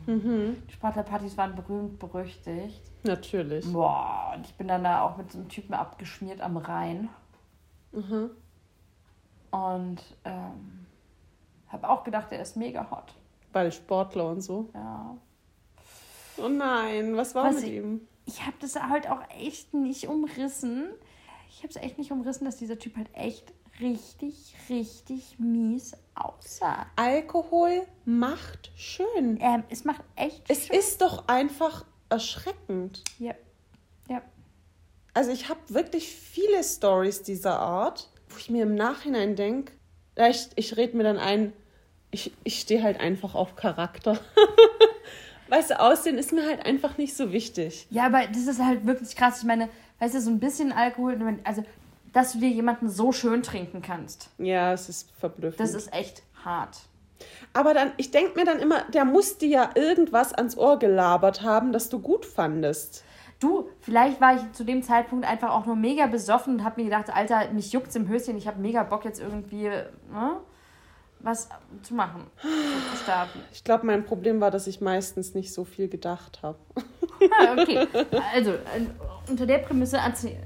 [0.07, 0.57] Mhm.
[0.67, 2.81] Die Sportlerpartys waren berühmt, berüchtigt.
[3.03, 3.71] Natürlich.
[3.71, 7.09] Boah, und ich bin dann da auch mit so einem Typen abgeschmiert am Rhein.
[7.91, 8.31] Mhm.
[9.51, 10.87] Und ähm,
[11.67, 13.13] habe auch gedacht, er ist mega hot.
[13.51, 14.69] Weil Sportler und so.
[14.73, 15.17] Ja.
[16.37, 18.01] Oh nein, was war Was mit ich- ihm?
[18.25, 20.89] Ich habe das halt auch echt nicht umrissen.
[21.49, 26.85] Ich habe es echt nicht umrissen, dass dieser Typ halt echt richtig, richtig mies aussah.
[26.95, 29.39] Alkohol macht schön.
[29.41, 30.77] Ähm, es macht echt Es schön.
[30.77, 33.03] ist doch einfach erschreckend.
[33.17, 33.33] Ja.
[34.07, 34.21] Ja.
[35.15, 39.73] Also ich habe wirklich viele Stories dieser Art, wo ich mir im Nachhinein denke,
[40.17, 41.51] ich, ich rede mir dann ein,
[42.11, 44.19] ich, ich stehe halt einfach auf Charakter.
[45.49, 47.87] weißt du, Aussehen ist mir halt einfach nicht so wichtig.
[47.89, 49.39] Ja, aber das ist halt wirklich krass.
[49.39, 51.63] Ich meine, weißt du, so ein bisschen Alkohol, also,
[52.13, 55.59] dass du dir jemanden so schön trinken kannst, Ja, es ist verblüffend.
[55.59, 56.77] das ist echt hart.
[57.53, 61.41] Aber dann, ich denke mir dann immer, der muss dir ja irgendwas ans Ohr gelabert
[61.41, 63.03] haben, das du gut fandest.
[63.39, 66.89] Du, vielleicht war ich zu dem Zeitpunkt einfach auch nur mega besoffen und habe mir
[66.89, 70.37] gedacht, Alter, mich juckt's im Höschen, ich habe mega Bock jetzt irgendwie ne,
[71.21, 71.49] was
[71.83, 73.39] zu machen, zu starten.
[73.51, 76.57] Ich glaube, mein Problem war, dass ich meistens nicht so viel gedacht habe.
[77.39, 77.85] Ah, okay,
[78.33, 78.85] also äh,
[79.29, 80.39] unter der Prämisse erzähl.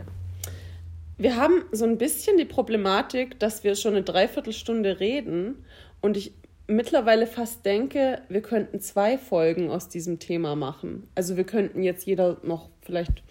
[1.17, 5.63] Wir haben so ein bisschen die Problematik, dass wir schon eine Dreiviertelstunde reden
[6.01, 6.33] und ich
[6.65, 11.07] mittlerweile fast denke, wir könnten zwei Folgen aus diesem Thema machen.
[11.13, 13.21] Also wir könnten jetzt jeder noch vielleicht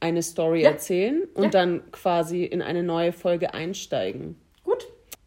[0.00, 0.70] eine Story Ja.
[0.70, 1.50] erzählen und Ja.
[1.50, 4.36] dann quasi in eine neue Folge einsteigen.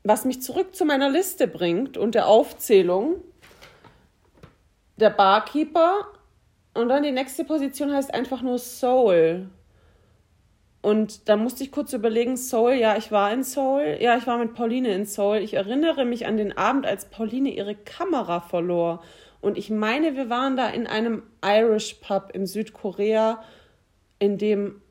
[0.10, 3.22] Was mich zurück zu meiner Liste bringt und der Aufzählung.
[4.98, 6.08] Der Barkeeper
[6.74, 9.52] und dann die nächste Position heißt einfach nur Soul.
[10.82, 14.40] Und da musste ich kurz überlegen, Seoul, ja, ich war in Seoul, ja, ich war
[14.40, 15.44] mit Pauline in Seoul.
[15.44, 19.04] Ich erinnere mich an den Abend, als Pauline ihre Kamera verlor.
[19.42, 23.44] Und ich meine, wir waren da in einem Irish Pub in Südkorea,
[24.18, 24.82] in dem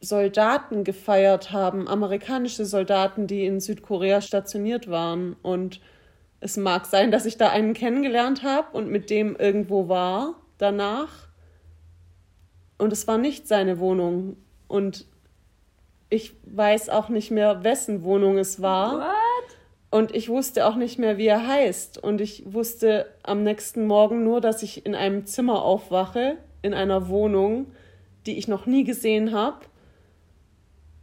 [0.00, 5.36] Soldaten gefeiert haben, amerikanische Soldaten, die in Südkorea stationiert waren.
[5.42, 5.80] Und
[6.40, 11.28] es mag sein, dass ich da einen kennengelernt habe und mit dem irgendwo war danach.
[12.78, 14.36] Und es war nicht seine Wohnung.
[14.68, 15.04] Und
[16.08, 19.00] ich weiß auch nicht mehr, wessen Wohnung es war.
[19.00, 19.56] What?
[19.90, 21.98] Und ich wusste auch nicht mehr, wie er heißt.
[22.02, 27.08] Und ich wusste am nächsten Morgen nur, dass ich in einem Zimmer aufwache, in einer
[27.08, 27.72] Wohnung,
[28.26, 29.58] die ich noch nie gesehen habe.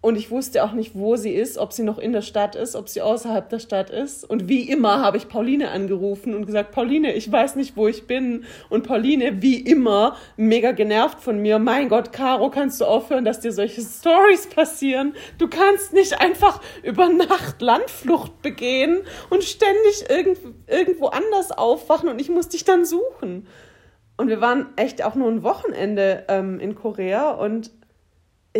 [0.07, 2.77] Und ich wusste auch nicht, wo sie ist, ob sie noch in der Stadt ist,
[2.77, 4.23] ob sie außerhalb der Stadt ist.
[4.23, 8.07] Und wie immer habe ich Pauline angerufen und gesagt, Pauline, ich weiß nicht, wo ich
[8.07, 8.45] bin.
[8.69, 11.59] Und Pauline, wie immer, mega genervt von mir.
[11.59, 15.13] Mein Gott, Caro, kannst du aufhören, dass dir solche Stories passieren?
[15.39, 20.37] Du kannst nicht einfach über Nacht Landflucht begehen und ständig irgend,
[20.67, 23.45] irgendwo anders aufwachen und ich muss dich dann suchen.
[24.15, 27.71] Und wir waren echt auch nur ein Wochenende ähm, in Korea und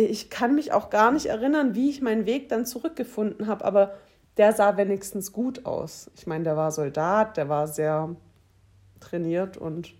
[0.04, 3.94] ich kann mich auch gar nicht erinnern, wie ich meinen Weg dann zurückgefunden habe, aber
[4.36, 6.10] der sah wenigstens gut aus.
[6.16, 8.14] Ich meine, der war Soldat, der war sehr
[9.00, 9.94] trainiert und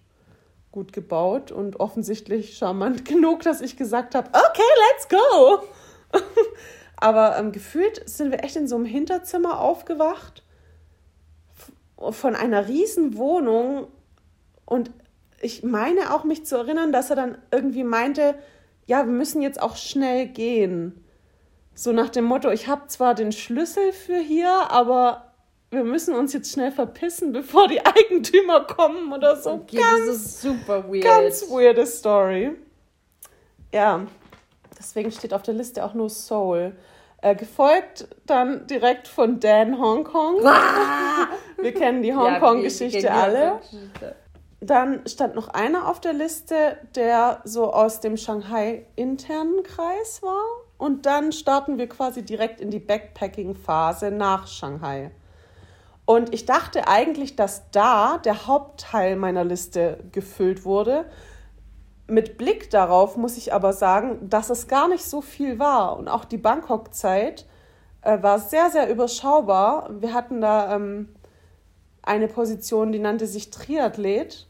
[0.71, 5.63] gut gebaut und offensichtlich charmant genug, dass ich gesagt habe, okay, let's go.
[6.97, 10.43] aber ähm, gefühlt sind wir echt in so einem Hinterzimmer aufgewacht
[12.11, 13.89] von einer riesen Wohnung
[14.65, 14.91] und
[15.41, 18.37] ich meine auch mich zu erinnern, dass er dann irgendwie meinte,
[18.89, 21.05] ja, wir müssen jetzt auch schnell gehen.
[21.75, 25.35] So nach dem Motto, ich habe zwar den Schlüssel für hier, aber
[25.71, 29.53] wir müssen uns jetzt schnell verpissen, bevor die Eigentümer kommen oder so.
[29.53, 31.05] Okay, ganz, das ist super weird.
[31.05, 32.53] ganz weirde Story.
[33.75, 34.07] Ja,
[34.79, 36.75] deswegen steht auf der Liste auch nur Soul.
[37.21, 40.43] Äh, gefolgt dann direkt von Dan Hongkong.
[41.61, 43.51] wir kennen die Ja, Hongkong-Geschichte die alle.
[43.51, 44.17] Hongkong-Geschichte.
[44.61, 50.43] Dann stand noch einer auf der Liste, der so aus dem Shanghai-internen Kreis war.
[50.79, 55.11] Und dann starten wir quasi direkt in die Backpacking-Phase nach Shanghai.
[56.05, 61.05] Und ich dachte eigentlich, dass da der Hauptteil meiner Liste gefüllt wurde.
[62.07, 65.99] Mit Blick darauf muss ich aber sagen, dass es gar nicht so viel war.
[65.99, 67.47] Und auch die Bangkok-Zeit
[68.01, 69.91] äh, war sehr, sehr überschaubar.
[70.01, 71.15] Wir hatten da ähm,
[72.09, 74.47] eine Position, die nannte sich Triathlet.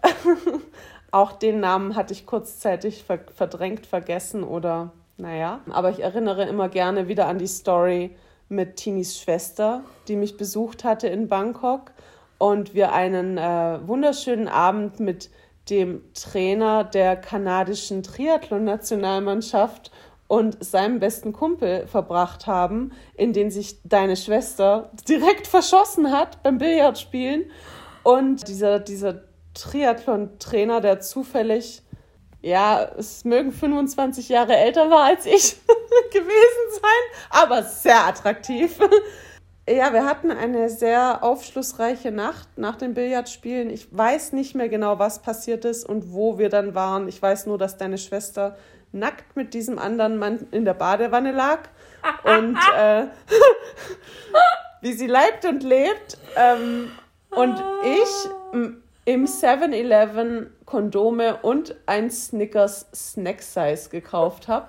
[1.10, 5.60] Auch den Namen hatte ich kurzzeitig ver verdrängt, vergessen oder naja.
[5.70, 8.16] Aber ich erinnere immer gerne wieder an die Story
[8.48, 11.92] mit Tinis Schwester, die mich besucht hatte in Bangkok
[12.38, 15.30] und wir einen äh, wunderschönen Abend mit
[15.70, 19.90] dem Trainer der kanadischen Triathlon-Nationalmannschaft
[20.28, 26.58] und seinem besten Kumpel verbracht haben, in den sich deine Schwester direkt verschossen hat beim
[26.58, 27.50] Billardspielen.
[28.02, 29.22] Und dieser, dieser
[29.54, 31.82] Triathlon-Trainer, der zufällig,
[32.42, 35.56] ja, es mögen 25 Jahre älter war als ich
[36.12, 38.78] gewesen sein, aber sehr attraktiv.
[39.68, 43.68] Ja, wir hatten eine sehr aufschlussreiche Nacht nach dem Billardspielen.
[43.68, 47.06] Ich weiß nicht mehr genau, was passiert ist und wo wir dann waren.
[47.06, 48.56] Ich weiß nur, dass deine Schwester
[48.92, 51.60] nackt mit diesem anderen Mann in der Badewanne lag
[52.24, 53.04] und äh,
[54.80, 56.18] wie sie leibt und lebt.
[56.36, 56.90] Ähm,
[57.30, 58.30] und ich
[59.04, 64.68] im 7-Eleven Kondome und ein Snickers Snack Size gekauft habe,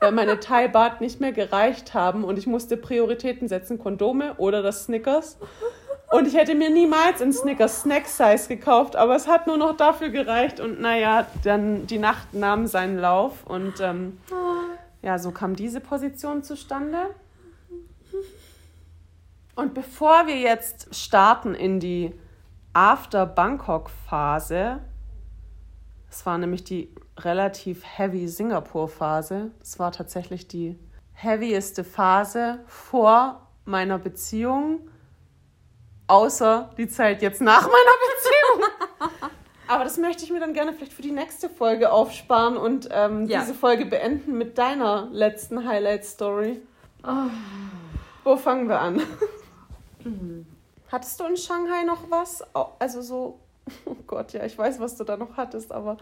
[0.00, 4.84] weil meine Thai-Bart nicht mehr gereicht haben und ich musste Prioritäten setzen, Kondome oder das
[4.84, 5.38] Snickers.
[6.10, 9.76] Und ich hätte mir niemals ein Snickers Snack Size gekauft, aber es hat nur noch
[9.76, 10.58] dafür gereicht.
[10.58, 14.18] Und naja, dann die Nacht nahm seinen Lauf und ähm,
[15.02, 17.14] ja, so kam diese Position zustande.
[19.54, 22.12] Und bevor wir jetzt starten in die
[22.72, 24.80] After-Bangkok-Phase,
[26.10, 30.76] es war nämlich die relativ heavy Singapur-Phase, es war tatsächlich die
[31.12, 34.89] heavieste Phase vor meiner Beziehung,
[36.10, 39.30] außer die Zeit jetzt nach meiner Beziehung.
[39.68, 43.26] Aber das möchte ich mir dann gerne vielleicht für die nächste Folge aufsparen und ähm,
[43.26, 43.40] Ja.
[43.40, 46.60] diese Folge beenden mit deiner letzten Highlight-Story.
[48.24, 49.00] Wo fangen wir an?
[50.90, 52.42] Hattest du in Shanghai noch was?
[52.80, 53.38] Also so,
[53.84, 55.98] oh Gott, ja, ich weiß, was du da noch hattest, aber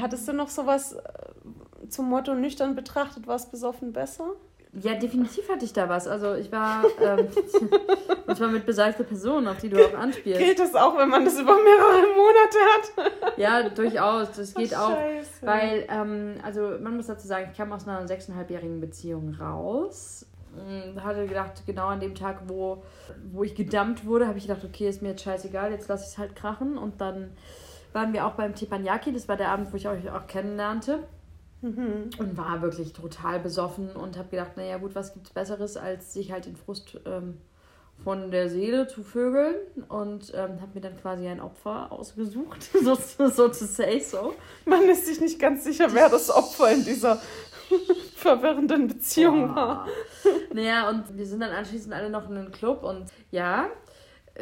[0.00, 4.30] hattest du noch sowas äh, zum Motto nüchtern betrachtet, war es besoffen besser?
[4.72, 6.06] Ja, definitiv hatte ich da was.
[6.06, 7.26] Also ich war, ähm,
[8.26, 10.38] und zwar mit besagter Person, auf die du auch anspielst.
[10.40, 13.36] Gilt das auch, wenn man das über mehrere Monate hat?
[13.36, 14.32] Ja, durchaus.
[14.32, 14.90] Das geht auch.
[14.90, 15.46] Scheiße.
[15.46, 20.26] Weil, ähm, also man muss dazu sagen, ich kam aus einer sechseinhalbjährigen Beziehung raus.
[20.54, 22.82] Mm, Hatte gedacht, genau an dem Tag, wo,
[23.32, 26.10] wo ich gedumpt wurde, habe ich gedacht, okay, ist mir jetzt scheißegal, jetzt lasse ich
[26.10, 26.76] es halt krachen.
[26.76, 27.30] Und dann
[27.92, 31.00] waren wir auch beim Teppanyaki, das war der Abend, wo ich euch auch kennenlernte.
[32.18, 36.32] Und war wirklich total besoffen und habe gedacht, naja gut, was gibt's Besseres, als sich
[36.32, 37.38] halt den Frust ähm,
[38.02, 39.54] von der Seele zu vögeln.
[39.88, 44.34] Und ähm, habe mir dann quasi ein Opfer ausgesucht, so, so to say so.
[44.64, 47.20] Man ist sich nicht ganz sicher, wer das Opfer in dieser
[48.16, 49.86] verwirrenden Beziehung war.
[50.52, 53.68] Naja, und wir sind dann anschließend alle noch in den Club und ja,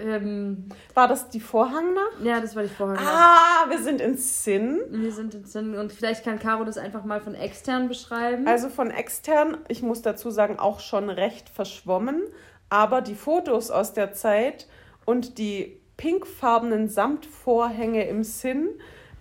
[0.05, 2.21] ähm, War das die Vorhangnacht?
[2.23, 2.99] ja, das war die vorher.
[3.01, 4.81] Ah, wir sind in Sinn.
[4.91, 8.47] Wir sind in, und vielleicht kann Caro das einfach mal von extern beschreiben.
[8.47, 12.23] Also von extern, ich muss dazu sagen, auch schon recht verschwommen.
[12.71, 14.67] Aber die Fotos aus der Zeit
[15.05, 18.69] und die pinkfarbenen Samtvorhänge im Sinn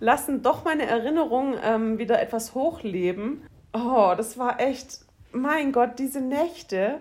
[0.00, 3.42] lassen doch meine Erinnerung ähm, wieder etwas hochleben.
[3.72, 5.00] Oh, das war echt,
[5.32, 7.00] mein Gott, diese Nächte.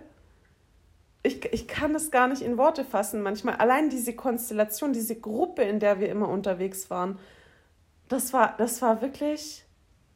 [1.27, 3.55] Ich, ich kann es gar nicht in Worte fassen manchmal.
[3.55, 7.19] Allein diese Konstellation, diese Gruppe, in der wir immer unterwegs waren,
[8.07, 9.65] das war, das war wirklich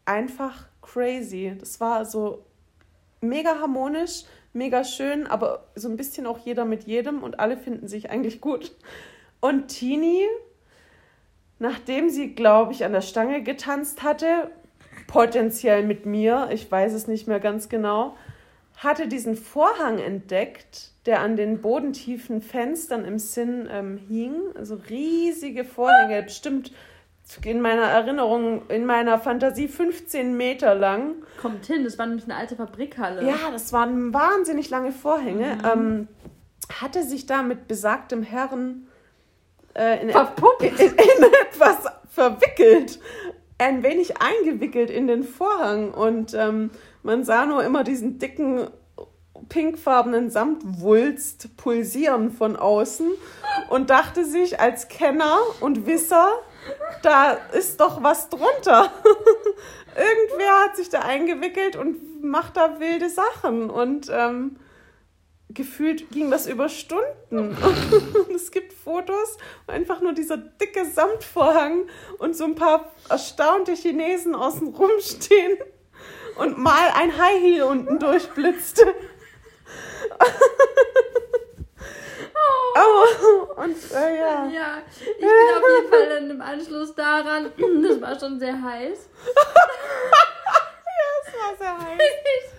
[0.05, 1.53] einfach crazy.
[1.59, 2.45] Das war so
[3.20, 7.89] mega harmonisch, mega schön, aber so ein bisschen auch jeder mit jedem und alle finden
[7.89, 8.74] sich eigentlich gut.
[9.41, 10.26] Und Tini,
[11.59, 14.49] nachdem sie, glaube ich, an der Stange getanzt hatte,
[15.07, 18.16] potenziell mit mir, ich weiß es nicht mehr ganz genau,
[18.78, 24.33] hatte diesen Vorhang entdeckt, der an den bodentiefen Fenstern im Sinn ähm, hing.
[24.55, 26.71] Also riesige Vorhänge, bestimmt
[27.43, 31.15] in meiner Erinnerung, in meiner Fantasie 15 Meter lang.
[31.41, 33.25] Kommt hin, das war nämlich eine alte Fabrikhalle.
[33.25, 35.57] Ja, das waren wahnsinnig lange Vorhänge.
[35.71, 36.07] Ähm,
[36.81, 38.87] hatte sich da mit besagtem Herrn
[39.73, 40.09] äh, in,
[40.59, 42.99] in, in etwas verwickelt.
[43.57, 45.93] Ein wenig eingewickelt in den Vorhang.
[45.93, 46.71] Und ähm,
[47.03, 48.67] man sah nur immer diesen dicken
[49.49, 53.11] pinkfarbenen Samtwulst pulsieren von außen
[53.69, 56.29] und dachte sich als Kenner und Wisser,
[57.01, 58.91] da ist doch was drunter.
[59.95, 64.57] Irgendwer hat sich da eingewickelt und macht da wilde Sachen und ähm,
[65.53, 67.55] gefühlt ging das über Stunden.
[67.57, 67.57] Und
[68.35, 71.87] es gibt Fotos, wo einfach nur dieser dicke Samtvorhang
[72.19, 75.57] und so ein paar erstaunte Chinesen außen rumstehen
[76.37, 78.93] und mal ein High Heel unten durchblitzte.
[82.74, 84.47] Oh, und äh, ja.
[84.47, 87.51] Ja, ich bin auf jeden Fall dann im Anschluss daran,
[87.84, 89.09] das war schon sehr heiß,
[91.26, 91.99] Das war sehr heiß.
[91.99, 92.51] ich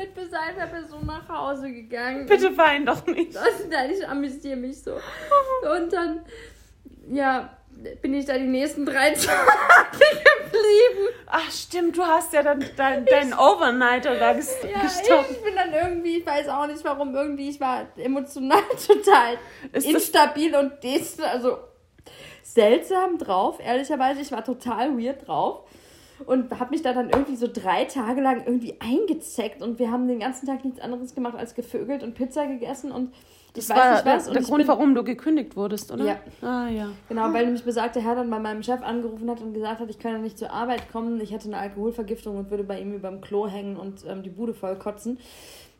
[0.00, 2.26] mit besagter Person nach Hause gegangen.
[2.26, 3.34] Bitte wein doch nicht.
[3.34, 4.92] Das, nein, ich amüsiere mich so.
[4.92, 6.24] Und dann,
[7.10, 7.56] ja,
[8.02, 9.40] bin ich da die nächsten drei Tage
[9.98, 11.08] geblieben.
[11.26, 15.30] Ach stimmt, du hast ja dann dein, deinen Overnighter da ges Ja, gestoppt.
[15.30, 19.38] ich bin dann irgendwie, ich weiß auch nicht warum, irgendwie, ich war emotional total
[19.72, 21.58] Ist instabil und des, also
[22.42, 24.20] seltsam drauf, ehrlicherweise.
[24.20, 25.62] Ich war total weird drauf
[26.26, 30.08] und habe mich da dann irgendwie so drei Tage lang irgendwie eingezeckt und wir haben
[30.08, 33.14] den ganzen Tag nichts anderes gemacht als gevögelt und Pizza gegessen und
[33.54, 36.04] Das weiß war der, der ich Grund, bin, warum du gekündigt wurdest, oder?
[36.04, 36.16] Ja.
[36.40, 36.88] Ah, ja.
[37.08, 39.98] Genau, weil nämlich besagter Herr dann bei meinem Chef angerufen hat und gesagt hat, ich
[39.98, 43.48] könne nicht zur Arbeit kommen, ich hätte eine Alkoholvergiftung und würde bei ihm überm Klo
[43.48, 45.18] hängen und ähm, die Bude voll kotzen.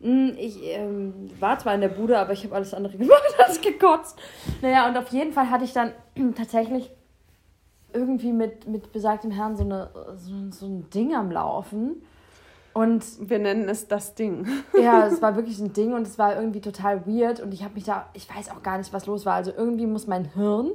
[0.01, 3.61] Mm, Ich ähm, war zwar in der Bude, aber ich habe alles andere gemacht als
[3.61, 4.19] gekotzt.
[4.63, 5.93] Naja, und auf jeden Fall hatte ich dann
[6.37, 6.91] tatsächlich
[7.93, 12.03] irgendwie mit, mit besagtem Herrn so, eine, so, so ein Ding am Laufen.
[12.73, 14.47] Und Wir nennen es das Ding.
[14.81, 17.75] ja, es war wirklich ein Ding und es war irgendwie total weird und ich habe
[17.75, 19.35] mich da, ich weiß auch gar nicht, was los war.
[19.35, 20.71] Also irgendwie muss mein Hirn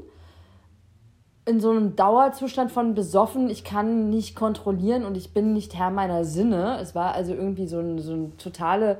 [1.46, 5.92] in so einem Dauerzustand von besoffen, ich kann nicht kontrollieren und ich bin nicht Herr
[5.92, 6.80] meiner Sinne.
[6.82, 9.00] Es war also irgendwie so ein, so ein totale,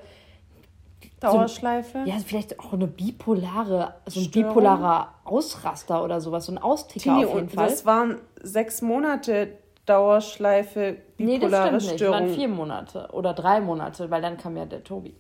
[1.20, 2.04] Dauerschleife.
[2.06, 4.50] ja, vielleicht auch eine bipolare, so ein Störung?
[4.50, 7.68] bipolarer Ausraster oder sowas, so ein Austicker Tini, auf jeden Fall.
[7.68, 12.02] das waren sechs Monate Dauerschleife, nee, das bipolare stimmt nicht.
[12.02, 12.36] Es waren Störung.
[12.36, 15.16] vier Monate oder drei Monate, weil dann kam ja der Tobi.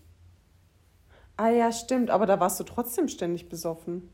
[1.38, 4.09] Ah ja, stimmt, aber da warst du trotzdem ständig besoffen.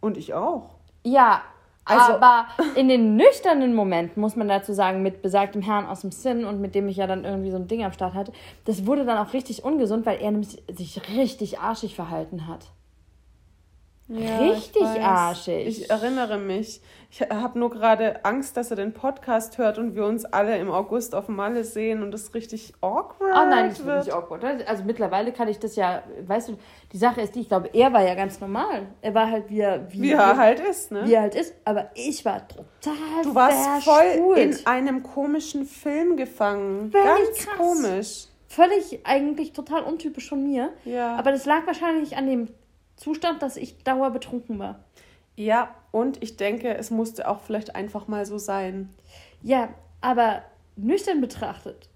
[0.00, 0.76] Und ich auch.
[1.04, 1.42] Ja,
[1.84, 2.46] Also- aber
[2.76, 6.60] in den nüchternen Momenten, muss man dazu sagen, mit besagtem Herrn aus dem Sinn und
[6.60, 8.32] mit dem ich ja dann irgendwie so ein Ding am Start hatte,
[8.64, 12.66] das wurde dann auch richtig ungesund, weil er nämlich sich richtig arschig verhalten hat.
[14.08, 15.66] Ja, Richtig ich arschig.
[15.66, 16.80] Ich erinnere mich.
[17.16, 20.68] Ich habe nur gerade Angst, dass er den Podcast hört und wir uns alle im
[20.68, 24.06] August auf Malle sehen und es richtig awkward Oh nein, bin wird.
[24.06, 24.66] nicht awkward.
[24.66, 26.58] Also mittlerweile kann ich das ja, weißt du,
[26.92, 28.88] die Sache ist die, ich glaube, er war ja ganz normal.
[29.00, 31.04] Er war halt wie er, wie, Wie er halt ist, ne?
[31.06, 36.16] wie er halt ist, aber ich war total Du warst voll in einem komischen Film
[36.16, 36.90] gefangen.
[36.90, 37.56] Völlig Ganz krass.
[37.56, 38.24] komisch.
[38.48, 40.72] Völlig eigentlich total untypisch von mir.
[40.84, 41.14] Ja.
[41.14, 42.48] Aber das lag wahrscheinlich an dem
[42.96, 44.80] Zustand, dass ich dauerbetrunken war.
[45.36, 48.90] Ja, und ich denke, es musste auch vielleicht einfach mal so sein.
[49.42, 49.68] Ja,
[50.00, 50.42] aber
[50.76, 51.88] nüchtern betrachtet.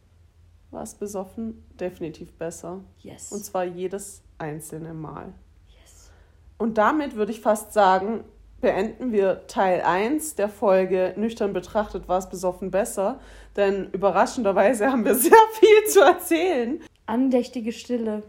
[0.70, 1.64] War es besoffen?
[1.80, 2.80] Definitiv besser.
[3.01, 3.32] Yes.
[3.32, 5.32] Und zwar jedes einzelne Mal.
[5.82, 6.11] yes.
[6.59, 8.24] Und damit würde ich fast sagen,
[8.61, 13.20] beenden wir Teil 1 der Folge Nüchtern betrachtet war es besoffen besser.
[13.57, 16.80] Denn überraschenderweise haben wir sehr viel zu erzählen.
[17.07, 18.24] Andächtige Stille.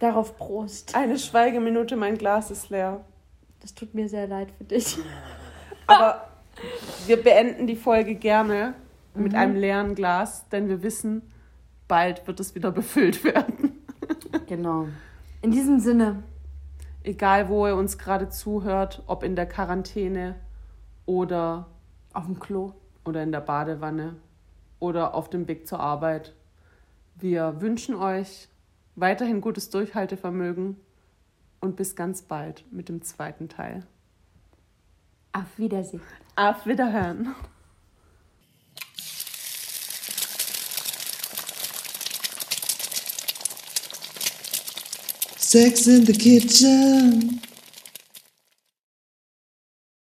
[0.00, 0.94] Darauf Prost.
[0.94, 3.04] Eine Schweigeminute, mein Glas ist leer.
[3.62, 4.98] Das tut mir sehr leid für dich.
[5.86, 6.28] Aber
[7.06, 8.74] wir beenden die Folge gerne
[9.14, 11.22] mit einem leeren Glas, denn wir wissen,
[11.86, 13.70] bald wird es wieder befüllt werden.
[14.46, 14.88] Genau.
[15.40, 16.24] In diesem Sinne.
[17.04, 20.34] Egal, wo ihr uns gerade zuhört, ob in der Quarantäne
[21.06, 21.68] oder,
[22.12, 22.74] Auf dem Klo.
[23.04, 24.16] oder in der Badewanne
[24.78, 26.34] oder auf dem Weg zur Arbeit.
[27.14, 28.48] Wir wünschen euch
[28.94, 30.76] weiterhin gutes Durchhaltevermögen
[31.62, 33.86] und bis ganz bald mit dem zweiten Teil.
[35.32, 36.02] Auf Wiedersehen.
[36.36, 37.34] Auf Wiederhören.
[45.38, 47.40] Sex in the kitchen.